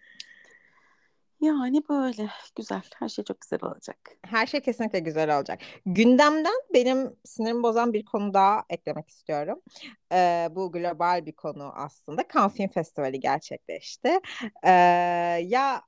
Yani 1.45 1.83
böyle 1.89 2.29
güzel. 2.57 2.83
Her 2.99 3.09
şey 3.09 3.25
çok 3.25 3.41
güzel 3.41 3.59
olacak. 3.63 3.99
Her 4.23 4.47
şey 4.47 4.61
kesinlikle 4.61 4.99
güzel 4.99 5.37
olacak. 5.37 5.61
Gündemden 5.87 6.55
benim 6.75 7.17
sinirimi 7.25 7.63
bozan 7.63 7.93
bir 7.93 8.05
konu 8.05 8.35
daha 8.35 8.65
eklemek 8.71 9.09
istiyorum. 9.09 9.61
Ee, 10.13 10.49
bu 10.51 10.73
global 10.73 11.27
bir 11.27 11.33
konu 11.33 11.73
aslında. 11.75 12.25
Cannes 12.35 12.55
Film 12.55 12.69
Festivali 12.69 13.21
gerçekleşti. 13.21 14.21
Ee, 14.65 14.71
ya 15.47 15.83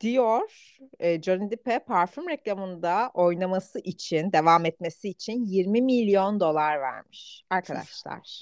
Dior, 0.00 0.76
e, 1.00 1.22
Johnny 1.22 1.50
Depp'e 1.50 1.78
parfüm 1.78 2.28
reklamında 2.28 3.10
oynaması 3.14 3.78
için, 3.78 4.32
devam 4.32 4.66
etmesi 4.66 5.08
için 5.08 5.46
20 5.46 5.82
milyon 5.82 6.40
dolar 6.40 6.80
vermiş 6.80 7.44
arkadaşlar. 7.50 8.40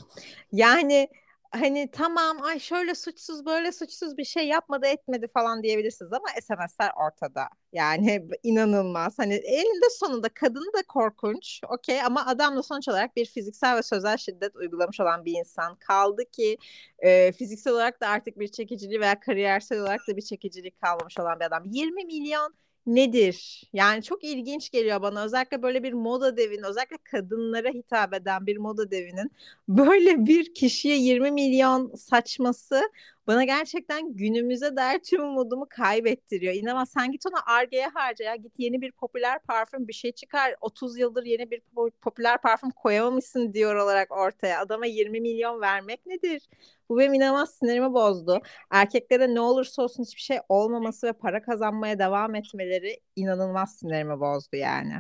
Yani 0.53 1.09
hani 1.51 1.91
tamam 1.91 2.43
ay 2.43 2.59
şöyle 2.61 2.95
suçsuz 2.95 3.47
böyle 3.47 3.73
suçsuz 3.73 4.17
bir 4.17 4.25
şey 4.25 4.49
yapmadı 4.49 4.87
etmedi 4.87 5.27
falan 5.35 5.63
diyebilirsiniz 5.63 6.13
ama 6.13 6.29
SMS'ler 6.43 6.91
ortada. 6.97 7.49
Yani 7.73 8.29
inanılmaz. 8.43 9.19
Hani 9.19 9.35
elinde 9.35 9.91
sonunda 9.91 10.29
kadın 10.29 10.73
da 10.77 10.83
korkunç. 10.89 11.61
Okey 11.69 12.03
ama 12.03 12.27
adam 12.27 12.57
da 12.57 12.63
sonuç 12.63 12.89
olarak 12.89 13.17
bir 13.17 13.27
fiziksel 13.27 13.77
ve 13.77 13.83
sözel 13.83 14.17
şiddet 14.17 14.57
uygulamış 14.57 15.01
olan 15.01 15.25
bir 15.25 15.33
insan. 15.39 15.77
Kaldı 15.77 16.25
ki 16.33 16.59
e, 16.99 17.33
fiziksel 17.33 17.73
olarak 17.73 18.01
da 18.01 18.09
artık 18.09 18.39
bir 18.39 18.49
çekiciliği 18.49 19.01
veya 19.01 19.21
kariyersel 19.21 19.81
olarak 19.81 20.01
da 20.09 20.17
bir 20.17 20.23
çekicilik 20.23 20.81
kalmamış 20.81 21.19
olan 21.19 21.41
bir 21.41 21.45
adam. 21.45 21.63
20 21.67 22.05
milyon 22.05 22.55
nedir? 22.95 23.63
Yani 23.73 24.03
çok 24.03 24.25
ilginç 24.25 24.71
geliyor 24.71 25.03
bana. 25.03 25.25
Özellikle 25.25 25.63
böyle 25.63 25.83
bir 25.83 25.93
moda 25.93 26.37
devinin, 26.37 26.63
özellikle 26.63 26.97
kadınlara 27.05 27.69
hitap 27.69 28.15
eden 28.15 28.47
bir 28.47 28.57
moda 28.57 28.91
devinin 28.91 29.33
böyle 29.69 30.27
bir 30.27 30.55
kişiye 30.55 30.97
20 30.97 31.31
milyon 31.31 31.95
saçması 31.95 32.83
bana 33.29 33.45
gerçekten 33.45 34.17
günümüze 34.17 34.77
dair 34.77 34.99
tüm 34.99 35.25
umudumu 35.25 35.67
kaybettiriyor. 35.71 36.55
İnanılmaz. 36.55 36.91
Sen 36.91 37.13
git 37.13 37.27
ona 37.27 37.43
Arge'ye 37.47 37.87
harca 37.89 38.25
ya. 38.25 38.37
Git 38.37 38.53
yeni 38.59 38.81
bir 38.81 38.93
popüler 38.93 39.39
parfüm 39.43 39.89
bir 39.89 39.93
şey 39.93 40.13
çıkar. 40.13 40.55
30 40.61 40.99
yıldır 40.99 41.25
yeni 41.25 41.51
bir 41.51 41.63
popüler 42.03 42.41
parfüm 42.43 42.71
koyamamışsın 42.71 43.53
diyor 43.53 43.75
olarak 43.75 44.13
ortaya. 44.13 44.61
Adama 44.61 44.87
20 44.87 45.21
milyon 45.21 45.61
vermek 45.61 46.07
nedir? 46.07 46.49
Bu 46.89 46.99
benim 46.99 47.15
inanılmaz 47.15 47.55
sinirimi 47.55 47.95
bozdu. 47.95 48.41
Erkeklere 48.71 49.35
ne 49.35 49.41
olursa 49.41 49.83
olsun 49.83 50.03
hiçbir 50.05 50.21
şey 50.21 50.39
olmaması 50.49 51.07
ve 51.07 51.13
para 51.13 51.43
kazanmaya 51.43 51.99
devam 51.99 52.35
etmeleri 52.35 53.01
inanılmaz 53.17 53.79
sinirimi 53.79 54.21
bozdu 54.21 54.57
yani. 54.57 54.95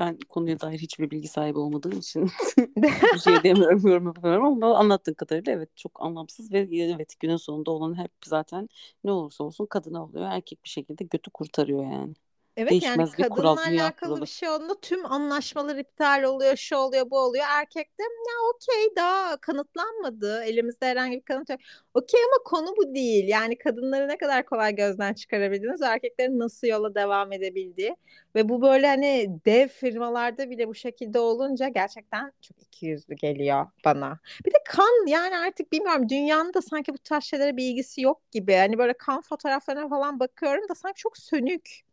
Ben 0.00 0.18
konuya 0.28 0.60
dair 0.60 0.78
hiçbir 0.78 1.10
bilgi 1.10 1.28
sahibi 1.28 1.58
olmadığım 1.58 1.98
için 1.98 2.30
bir 3.12 3.18
şey 3.18 3.42
demiyorum, 3.42 3.86
yorum 3.88 4.06
yapamıyorum 4.06 4.44
ama 4.46 4.76
anlattığın 4.78 5.14
kadarıyla 5.14 5.52
evet 5.52 5.76
çok 5.76 6.02
anlamsız 6.02 6.52
ve 6.52 6.58
evet 6.76 7.14
günün 7.20 7.36
sonunda 7.36 7.70
olan 7.70 7.98
hep 7.98 8.12
zaten 8.24 8.68
ne 9.04 9.12
olursa 9.12 9.44
olsun 9.44 9.66
kadına 9.66 10.04
oluyor. 10.04 10.24
Erkek 10.26 10.64
bir 10.64 10.68
şekilde 10.68 11.04
götü 11.04 11.30
kurtarıyor 11.30 11.84
yani. 11.92 12.14
Evet 12.60 12.70
Değişmez 12.70 12.96
yani 12.98 13.08
bir 13.18 13.22
kadınla 13.22 13.36
kural, 13.36 13.56
alakalı 13.56 14.10
kuralı. 14.10 14.22
bir 14.22 14.26
şey 14.26 14.48
olduğunda 14.48 14.80
tüm 14.80 15.06
anlaşmalar 15.06 15.76
iptal 15.76 16.22
oluyor, 16.22 16.56
şu 16.56 16.76
oluyor, 16.76 17.10
bu 17.10 17.18
oluyor. 17.18 17.44
Erkekte 17.48 18.02
ya 18.02 18.34
okey 18.54 18.96
daha 18.96 19.36
kanıtlanmadı. 19.36 20.42
Elimizde 20.42 20.86
herhangi 20.86 21.16
bir 21.16 21.22
kanıt 21.22 21.50
yok. 21.50 21.60
Okey 21.94 22.20
ama 22.24 22.42
konu 22.44 22.76
bu 22.76 22.94
değil. 22.94 23.28
Yani 23.28 23.58
kadınları 23.58 24.08
ne 24.08 24.18
kadar 24.18 24.46
kolay 24.46 24.74
gözden 24.74 25.14
çıkarabildiniz, 25.14 25.82
erkeklerin 25.82 26.38
nasıl 26.38 26.66
yola 26.66 26.94
devam 26.94 27.32
edebildiği. 27.32 27.96
Ve 28.34 28.48
bu 28.48 28.62
böyle 28.62 28.86
hani 28.86 29.40
dev 29.46 29.68
firmalarda 29.68 30.50
bile 30.50 30.68
bu 30.68 30.74
şekilde 30.74 31.18
olunca 31.18 31.68
gerçekten 31.68 32.32
çok 32.40 32.62
ikiyüzlü 32.62 33.14
geliyor 33.14 33.66
bana. 33.84 34.18
Bir 34.46 34.50
de 34.50 34.58
kan 34.68 35.06
yani 35.06 35.38
artık 35.38 35.72
bilmiyorum 35.72 36.08
dünyanın 36.08 36.54
da 36.54 36.62
sanki 36.62 36.92
bu 36.92 36.98
tarz 36.98 37.24
şeylere 37.24 37.56
bir 37.56 37.64
ilgisi 37.64 38.00
yok 38.00 38.30
gibi. 38.30 38.54
Hani 38.54 38.78
böyle 38.78 38.92
kan 38.92 39.20
fotoğraflarına 39.20 39.88
falan 39.88 40.20
bakıyorum 40.20 40.68
da 40.68 40.74
sanki 40.74 41.00
çok 41.00 41.18
sönük. 41.18 41.88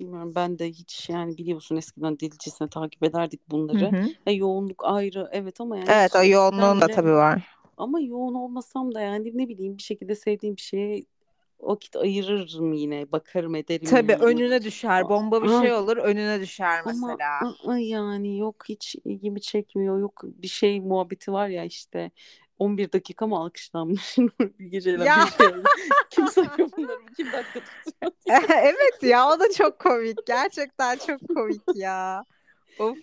Bilmiyorum 0.00 0.32
ben 0.34 0.58
de 0.58 0.68
hiç 0.68 1.08
yani 1.10 1.38
biliyorsun 1.38 1.76
eskiden 1.76 2.20
delicesine 2.20 2.68
takip 2.68 3.02
ederdik 3.04 3.40
Hı 3.50 3.50
bunları. 3.50 3.84
hı. 3.96 4.14
Ya 4.26 4.32
yoğunluk 4.32 4.84
ayrı 4.84 5.28
evet 5.32 5.60
ama 5.60 5.76
yani 5.78 5.88
Evet 5.88 6.16
o 6.16 6.24
yoğunluğun 6.24 6.80
da 6.80 6.86
bile 6.86 6.94
tabii 6.94 7.12
var. 7.12 7.48
ama 7.76 8.00
yoğun 8.00 8.34
olmasam 8.34 8.94
da 8.94 9.00
yani 9.00 9.38
ne 9.38 9.48
bileyim 9.48 9.78
bir 9.78 9.82
şekilde 9.82 10.14
sevdiğim 10.14 10.56
bir 10.56 10.60
şeye 10.62 11.04
vakit 11.60 11.96
ayırırım 11.96 12.72
yine 12.72 13.12
bakarım 13.12 13.54
ederim 13.54 13.86
Tabii 13.86 14.12
yani. 14.12 14.24
önüne 14.24 14.62
düşer. 14.64 15.08
Bomba 15.08 15.42
bir 15.42 15.48
Aa, 15.48 15.60
şey 15.60 15.72
olur 15.72 15.96
önüne 15.96 16.40
düşer 16.40 16.80
ama 16.84 17.08
mesela. 17.08 17.40
aa, 17.66 17.78
yani 17.78 18.38
yok 18.38 18.64
hiç 18.68 18.96
ilgimi 19.04 19.40
çekmiyor. 19.40 20.00
Yok 20.00 20.20
bir 20.24 20.48
şey 20.48 20.80
muhabbeti 20.80 21.32
var 21.32 21.48
ya 21.48 21.64
işte 21.64 22.10
11 22.60 22.92
dakika 22.92 23.26
mı 23.26 23.36
alkışlanmış 23.36 24.16
bir 24.58 24.66
geceyle 24.66 25.04
Ya. 25.04 25.28
Kim 26.10 26.28
sayıyor 26.28 26.58
bunları? 26.76 26.98
Kim 27.16 27.32
dakika 27.32 27.60
tutuyor 27.60 28.12
evet 28.62 29.02
ya 29.02 29.28
o 29.28 29.40
da 29.40 29.52
çok 29.52 29.78
komik. 29.78 30.26
Gerçekten 30.26 30.98
çok 31.06 31.20
komik 31.34 31.62
ya. 31.74 32.24
Of. 32.78 32.98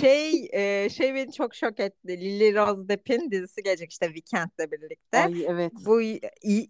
Şey 0.00 0.48
e, 0.52 0.88
şey 0.90 1.14
beni 1.14 1.32
çok 1.32 1.54
şok 1.54 1.80
etti. 1.80 2.08
Lily 2.08 2.54
Rose 2.54 2.88
Depp'in 2.88 3.30
dizisi 3.30 3.62
gelecek 3.62 3.90
işte 3.90 4.06
Weekend'le 4.06 4.72
birlikte. 4.72 5.18
Ay 5.18 5.44
evet. 5.48 5.72
Bu 5.86 6.02
i- 6.02 6.20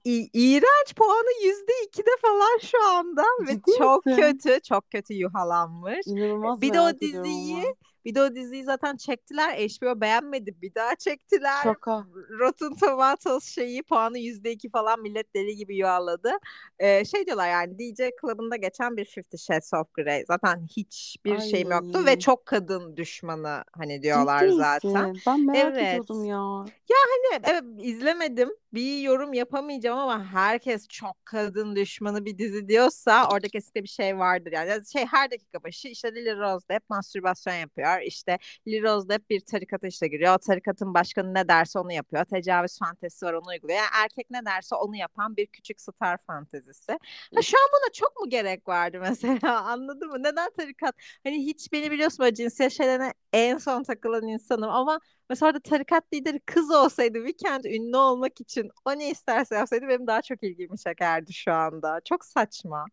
i- 0.05 0.31
iğrenç 0.33 0.95
puanı 0.97 1.45
yüzde 1.47 1.73
ikide 1.87 2.11
falan 2.23 2.59
şu 2.63 2.85
anda 2.85 3.23
ve 3.47 3.53
Ciddi 3.53 3.71
çok 3.79 4.07
misin? 4.07 4.23
kötü 4.23 4.61
çok 4.69 4.91
kötü 4.91 5.15
yuhalanmış. 5.15 6.07
İnanılmaz 6.07 6.61
Bir 6.61 6.73
de 6.75 6.81
o 6.81 7.01
diziyi 7.01 7.55
ama. 7.65 7.75
Bir 8.05 8.15
de 8.15 8.23
o 8.23 8.35
diziyi 8.35 8.65
zaten 8.65 8.97
çektiler. 8.97 9.55
HBO 9.59 10.01
beğenmedi. 10.01 10.55
Bir 10.63 10.75
daha 10.75 10.95
çektiler. 10.95 11.63
Şaka. 11.63 12.07
Rotten 12.41 12.75
Tomatoes 12.75 13.45
şeyi 13.45 13.83
puanı 13.83 14.19
yüzde 14.19 14.53
iki 14.53 14.71
falan 14.71 15.01
millet 15.03 15.35
deli 15.35 15.57
gibi 15.57 15.77
yuvarladı. 15.77 16.33
Ee, 16.79 17.05
şey 17.05 17.27
diyorlar 17.27 17.49
yani 17.51 17.79
DJ 17.79 18.01
Club'ında 18.21 18.57
geçen 18.57 18.97
bir 18.97 19.05
Fifty 19.05 19.37
Shades 19.37 19.75
of 19.75 19.95
Grey. 19.95 20.25
Zaten 20.29 20.67
hiçbir 20.77 21.41
şeyim 21.41 21.71
yoktu 21.71 22.01
ve 22.07 22.11
Ay. 22.11 22.19
çok 22.19 22.47
kadın 22.47 22.97
düşmanı 22.97 23.65
hani 23.73 23.95
Ciddi 23.95 24.03
diyorlar 24.03 24.49
zaten. 24.49 25.11
misin? 25.11 25.23
Ben 25.27 25.41
merak 25.47 25.73
Evet. 25.73 25.89
ediyordum 25.89 26.25
ya. 26.25 26.65
Hani 26.91 27.43
evet 27.45 27.65
izlemedim. 27.79 28.51
Bir 28.73 29.01
yorum 29.01 29.33
yapamayacağım 29.35 29.99
ama 29.99 30.25
herkes 30.25 30.89
çok 30.89 31.27
kadın 31.27 31.77
düşmanı 31.77 32.25
bir 32.25 32.39
dizi 32.39 32.69
diyorsa 32.69 33.29
orada 33.33 33.49
kesinlikle 33.49 33.83
bir 33.83 33.89
şey 33.89 34.19
vardır. 34.19 34.53
Yani 34.53 34.87
şey 34.93 35.07
her 35.07 35.31
dakika 35.31 35.63
başı 35.65 35.89
işte 35.89 36.15
Lily 36.15 36.37
Rose 36.37 36.69
Depp 36.69 36.91
mastürbasyon 36.91 37.55
yapıyor. 37.55 37.90
İşte 37.99 38.39
Lily 38.69 38.83
Rose 38.83 39.09
Depp 39.09 39.31
bir 39.31 39.41
tarikata 39.41 39.87
işte 39.87 40.09
giriyor. 40.09 40.35
O 40.35 40.39
tarikatın 40.39 40.95
başkanı 40.95 41.35
ne 41.35 41.49
derse 41.49 41.79
onu 41.79 41.93
yapıyor. 41.93 42.25
Tecavüz 42.25 42.79
fantezisi 42.79 43.27
var 43.27 43.33
onu 43.33 43.49
uyguluyor. 43.49 43.79
Yani 43.79 43.89
erkek 44.05 44.31
ne 44.31 44.45
derse 44.45 44.75
onu 44.75 44.97
yapan 44.97 45.37
bir 45.37 45.47
küçük 45.47 45.81
star 45.81 46.19
fantezisi. 46.27 46.93
Ha, 47.35 47.43
şu 47.43 47.57
an 47.59 47.69
buna 47.73 47.93
çok 47.93 48.21
mu 48.21 48.29
gerek 48.31 48.69
vardı 48.69 48.99
mesela 49.01 49.61
anladın 49.65 50.09
mı? 50.09 50.19
Neden 50.23 50.51
tarikat? 50.59 50.95
Hani 51.25 51.47
hiç 51.47 51.73
beni 51.73 51.91
biliyorsun 51.91 52.19
böyle 52.21 52.35
cinsiyet 52.35 52.73
şeylerine 52.73 53.15
en 53.33 53.59
son 53.59 53.83
takılan 53.83 54.29
insanım 54.29 54.71
ama 54.71 55.01
Mesela 55.31 55.49
orada 55.49 55.61
tarikat 55.61 56.05
lideri 56.15 56.41
kız 56.41 56.71
olsaydı 56.71 57.19
Weekend 57.27 57.65
ünlü 57.65 57.97
olmak 57.97 58.41
için 58.41 58.71
o 58.85 58.99
ne 58.99 59.11
isterse 59.11 59.55
yapsaydı 59.55 59.89
benim 59.89 60.07
daha 60.07 60.23
çok 60.23 60.43
ilgimi 60.43 60.79
çekerdi 60.79 61.33
şu 61.33 61.53
anda. 61.53 62.01
Çok 62.05 62.25
saçma. 62.25 62.85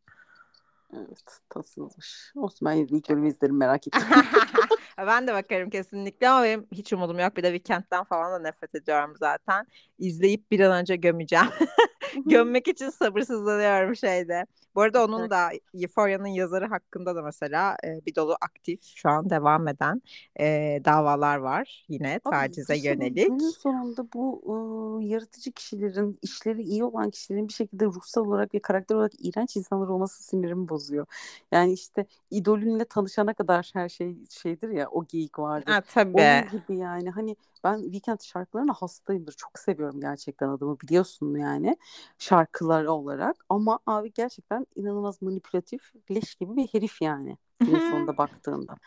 Evet 0.93 1.23
tatsızmış. 1.49 2.31
Olsun 2.35 2.65
ben 2.65 2.75
ilk 2.77 3.09
bölümü 3.09 3.29
izlerim 3.29 3.57
merak 3.57 3.87
ettim. 3.87 4.01
ben 4.97 5.27
de 5.27 5.33
bakarım 5.33 5.69
kesinlikle 5.69 6.29
ama 6.29 6.43
benim 6.43 6.67
hiç 6.71 6.93
umudum 6.93 7.19
yok. 7.19 7.37
Bir 7.37 7.43
de 7.43 7.57
Weekend'den 7.57 8.03
falan 8.03 8.33
da 8.33 8.39
nefret 8.39 8.75
ediyorum 8.75 9.13
zaten. 9.19 9.67
İzleyip 9.99 10.51
bir 10.51 10.59
an 10.59 10.71
önce 10.71 10.95
gömeceğim. 10.95 11.45
Gömmek 12.25 12.67
için 12.67 12.89
sabırsızlanıyorum 12.89 13.95
şeyde. 13.95 14.45
Bu 14.75 14.81
arada 14.81 15.05
onun 15.05 15.29
da 15.29 15.49
Euphoria'nın 15.73 16.27
yazarı 16.27 16.65
hakkında 16.65 17.15
da 17.15 17.21
mesela 17.21 17.77
e, 17.83 18.05
bir 18.05 18.15
dolu 18.15 18.37
aktif 18.41 18.83
şu 18.83 19.09
an 19.09 19.29
devam 19.29 19.67
eden 19.67 20.01
e, 20.39 20.45
davalar 20.85 21.37
var 21.37 21.85
yine 21.89 22.19
Abi 22.25 22.31
tacize 22.31 22.73
diyeyim, 22.73 23.01
yönelik. 23.01 23.27
Günün 23.27 23.49
sonunda 23.49 24.07
bu 24.13 24.41
ıı, 24.47 25.03
yaratıcı 25.03 25.51
kişilerin, 25.51 26.19
işleri 26.21 26.61
iyi 26.61 26.83
olan 26.83 27.09
kişilerin 27.09 27.47
bir 27.47 27.53
şekilde 27.53 27.85
ruhsal 27.85 28.25
olarak 28.25 28.53
ve 28.53 28.59
karakter 28.59 28.95
olarak 28.95 29.11
iğrenç 29.19 29.57
insanlar 29.57 29.87
olması 29.87 30.23
sinirimi 30.23 30.69
bozuyor. 30.69 31.05
Yani 31.51 31.73
işte 31.73 32.05
idolünle 32.31 32.85
tanışana 32.85 33.33
kadar 33.33 33.69
her 33.73 33.89
şey 33.89 34.15
şeydir 34.29 34.69
ya 34.69 34.89
o 34.89 35.05
geyik 35.05 35.39
vardır. 35.39 35.71
Ha, 35.71 35.81
tabii. 35.81 36.13
Onun 36.13 36.61
gibi 36.61 36.77
yani 36.77 37.09
hani 37.09 37.35
ben 37.63 37.81
Weekend 37.83 38.19
şarkılarına 38.21 38.73
hastayımdır. 38.73 39.33
Çok 39.33 39.59
seviyorum 39.59 40.01
gerçekten 40.01 40.49
adamı 40.49 40.79
biliyorsun 40.79 41.35
yani 41.35 41.77
şarkılar 42.19 42.85
olarak. 42.85 43.45
Ama 43.49 43.79
abi 43.85 44.13
gerçekten 44.13 44.67
inanılmaz 44.75 45.21
manipülatif, 45.21 45.93
leş 46.11 46.35
gibi 46.35 46.55
bir 46.55 46.67
herif 46.67 47.01
yani 47.01 47.37
günün 47.63 47.79
sonunda 47.79 48.17
baktığında. 48.17 48.77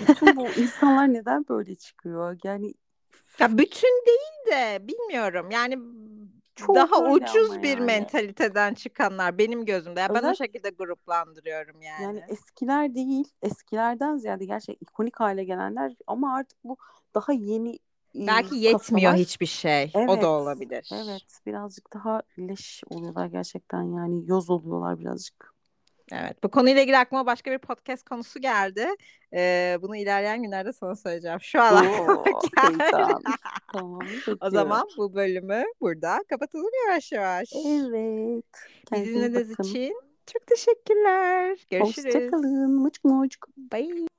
Bütün 0.00 0.36
bu 0.36 0.54
insanlar 0.54 1.12
neden 1.12 1.44
böyle 1.48 1.74
çıkıyor? 1.74 2.38
Yani 2.44 2.74
Ya 3.38 3.58
bütün 3.58 4.04
değil 4.06 4.52
de 4.52 4.88
bilmiyorum. 4.88 5.50
Yani 5.50 5.76
Çoğu 6.66 6.74
daha 6.74 7.02
ucuz 7.10 7.62
bir 7.62 7.68
yani. 7.68 7.80
mentaliteden 7.80 8.74
çıkanlar 8.74 9.38
benim 9.38 9.64
gözümde. 9.64 10.00
Ya 10.00 10.08
ben 10.08 10.14
o 10.14 10.18
Özellikle- 10.18 10.44
şekilde 10.46 10.70
gruplandırıyorum 10.70 11.82
yani. 11.82 12.02
Yani 12.02 12.22
eskiler 12.28 12.94
değil, 12.94 13.24
eskilerden 13.42 14.16
ziyade 14.16 14.44
gerçekten 14.44 14.86
ikonik 14.86 15.20
hale 15.20 15.44
gelenler 15.44 15.92
ama 16.06 16.34
artık 16.34 16.58
bu 16.64 16.76
daha 17.14 17.32
yeni 17.32 17.78
Belki 18.14 18.56
yetmiyor 18.56 18.80
kafalar. 19.10 19.16
hiçbir 19.16 19.46
şey. 19.46 19.92
O 19.94 19.98
Evet, 20.00 20.22
da 20.22 20.28
olabilir. 20.28 20.90
Evet, 20.92 21.22
birazcık 21.46 21.92
daha 21.92 22.22
leş 22.38 22.82
oluyorlar 22.90 23.26
gerçekten 23.26 23.82
yani 23.82 24.22
yoz 24.26 24.50
oluyorlar 24.50 24.98
birazcık. 25.00 25.54
Evet. 26.12 26.44
Bu 26.44 26.50
konuyla 26.50 26.82
ilgili 26.82 26.98
aklıma 26.98 27.26
başka 27.26 27.50
bir 27.50 27.58
podcast 27.58 28.08
konusu 28.08 28.40
geldi. 28.40 28.86
Ee, 29.34 29.78
bunu 29.82 29.96
ilerleyen 29.96 30.42
günlerde 30.42 30.72
sana 30.72 30.96
söyleyeceğim. 30.96 31.40
Şu 31.40 31.62
an 31.62 31.86
Oo. 31.86 32.24
Tamam, 33.72 34.00
O 34.40 34.50
zaman 34.50 34.88
bu 34.96 35.14
bölümü 35.14 35.64
burada 35.80 36.18
kapatalım 36.30 36.70
yavaş 36.86 37.12
yavaş. 37.12 37.48
Evet. 37.66 38.44
Bizi 38.92 39.14
dinlediğiniz 39.14 39.50
için 39.60 39.94
çok 40.26 40.46
teşekkürler. 40.46 41.58
Görüşürüz. 41.70 42.14
Hoşçakalın. 42.14 42.74
Muçk 42.74 43.04
muçk. 43.04 43.46
Bye. 43.56 44.17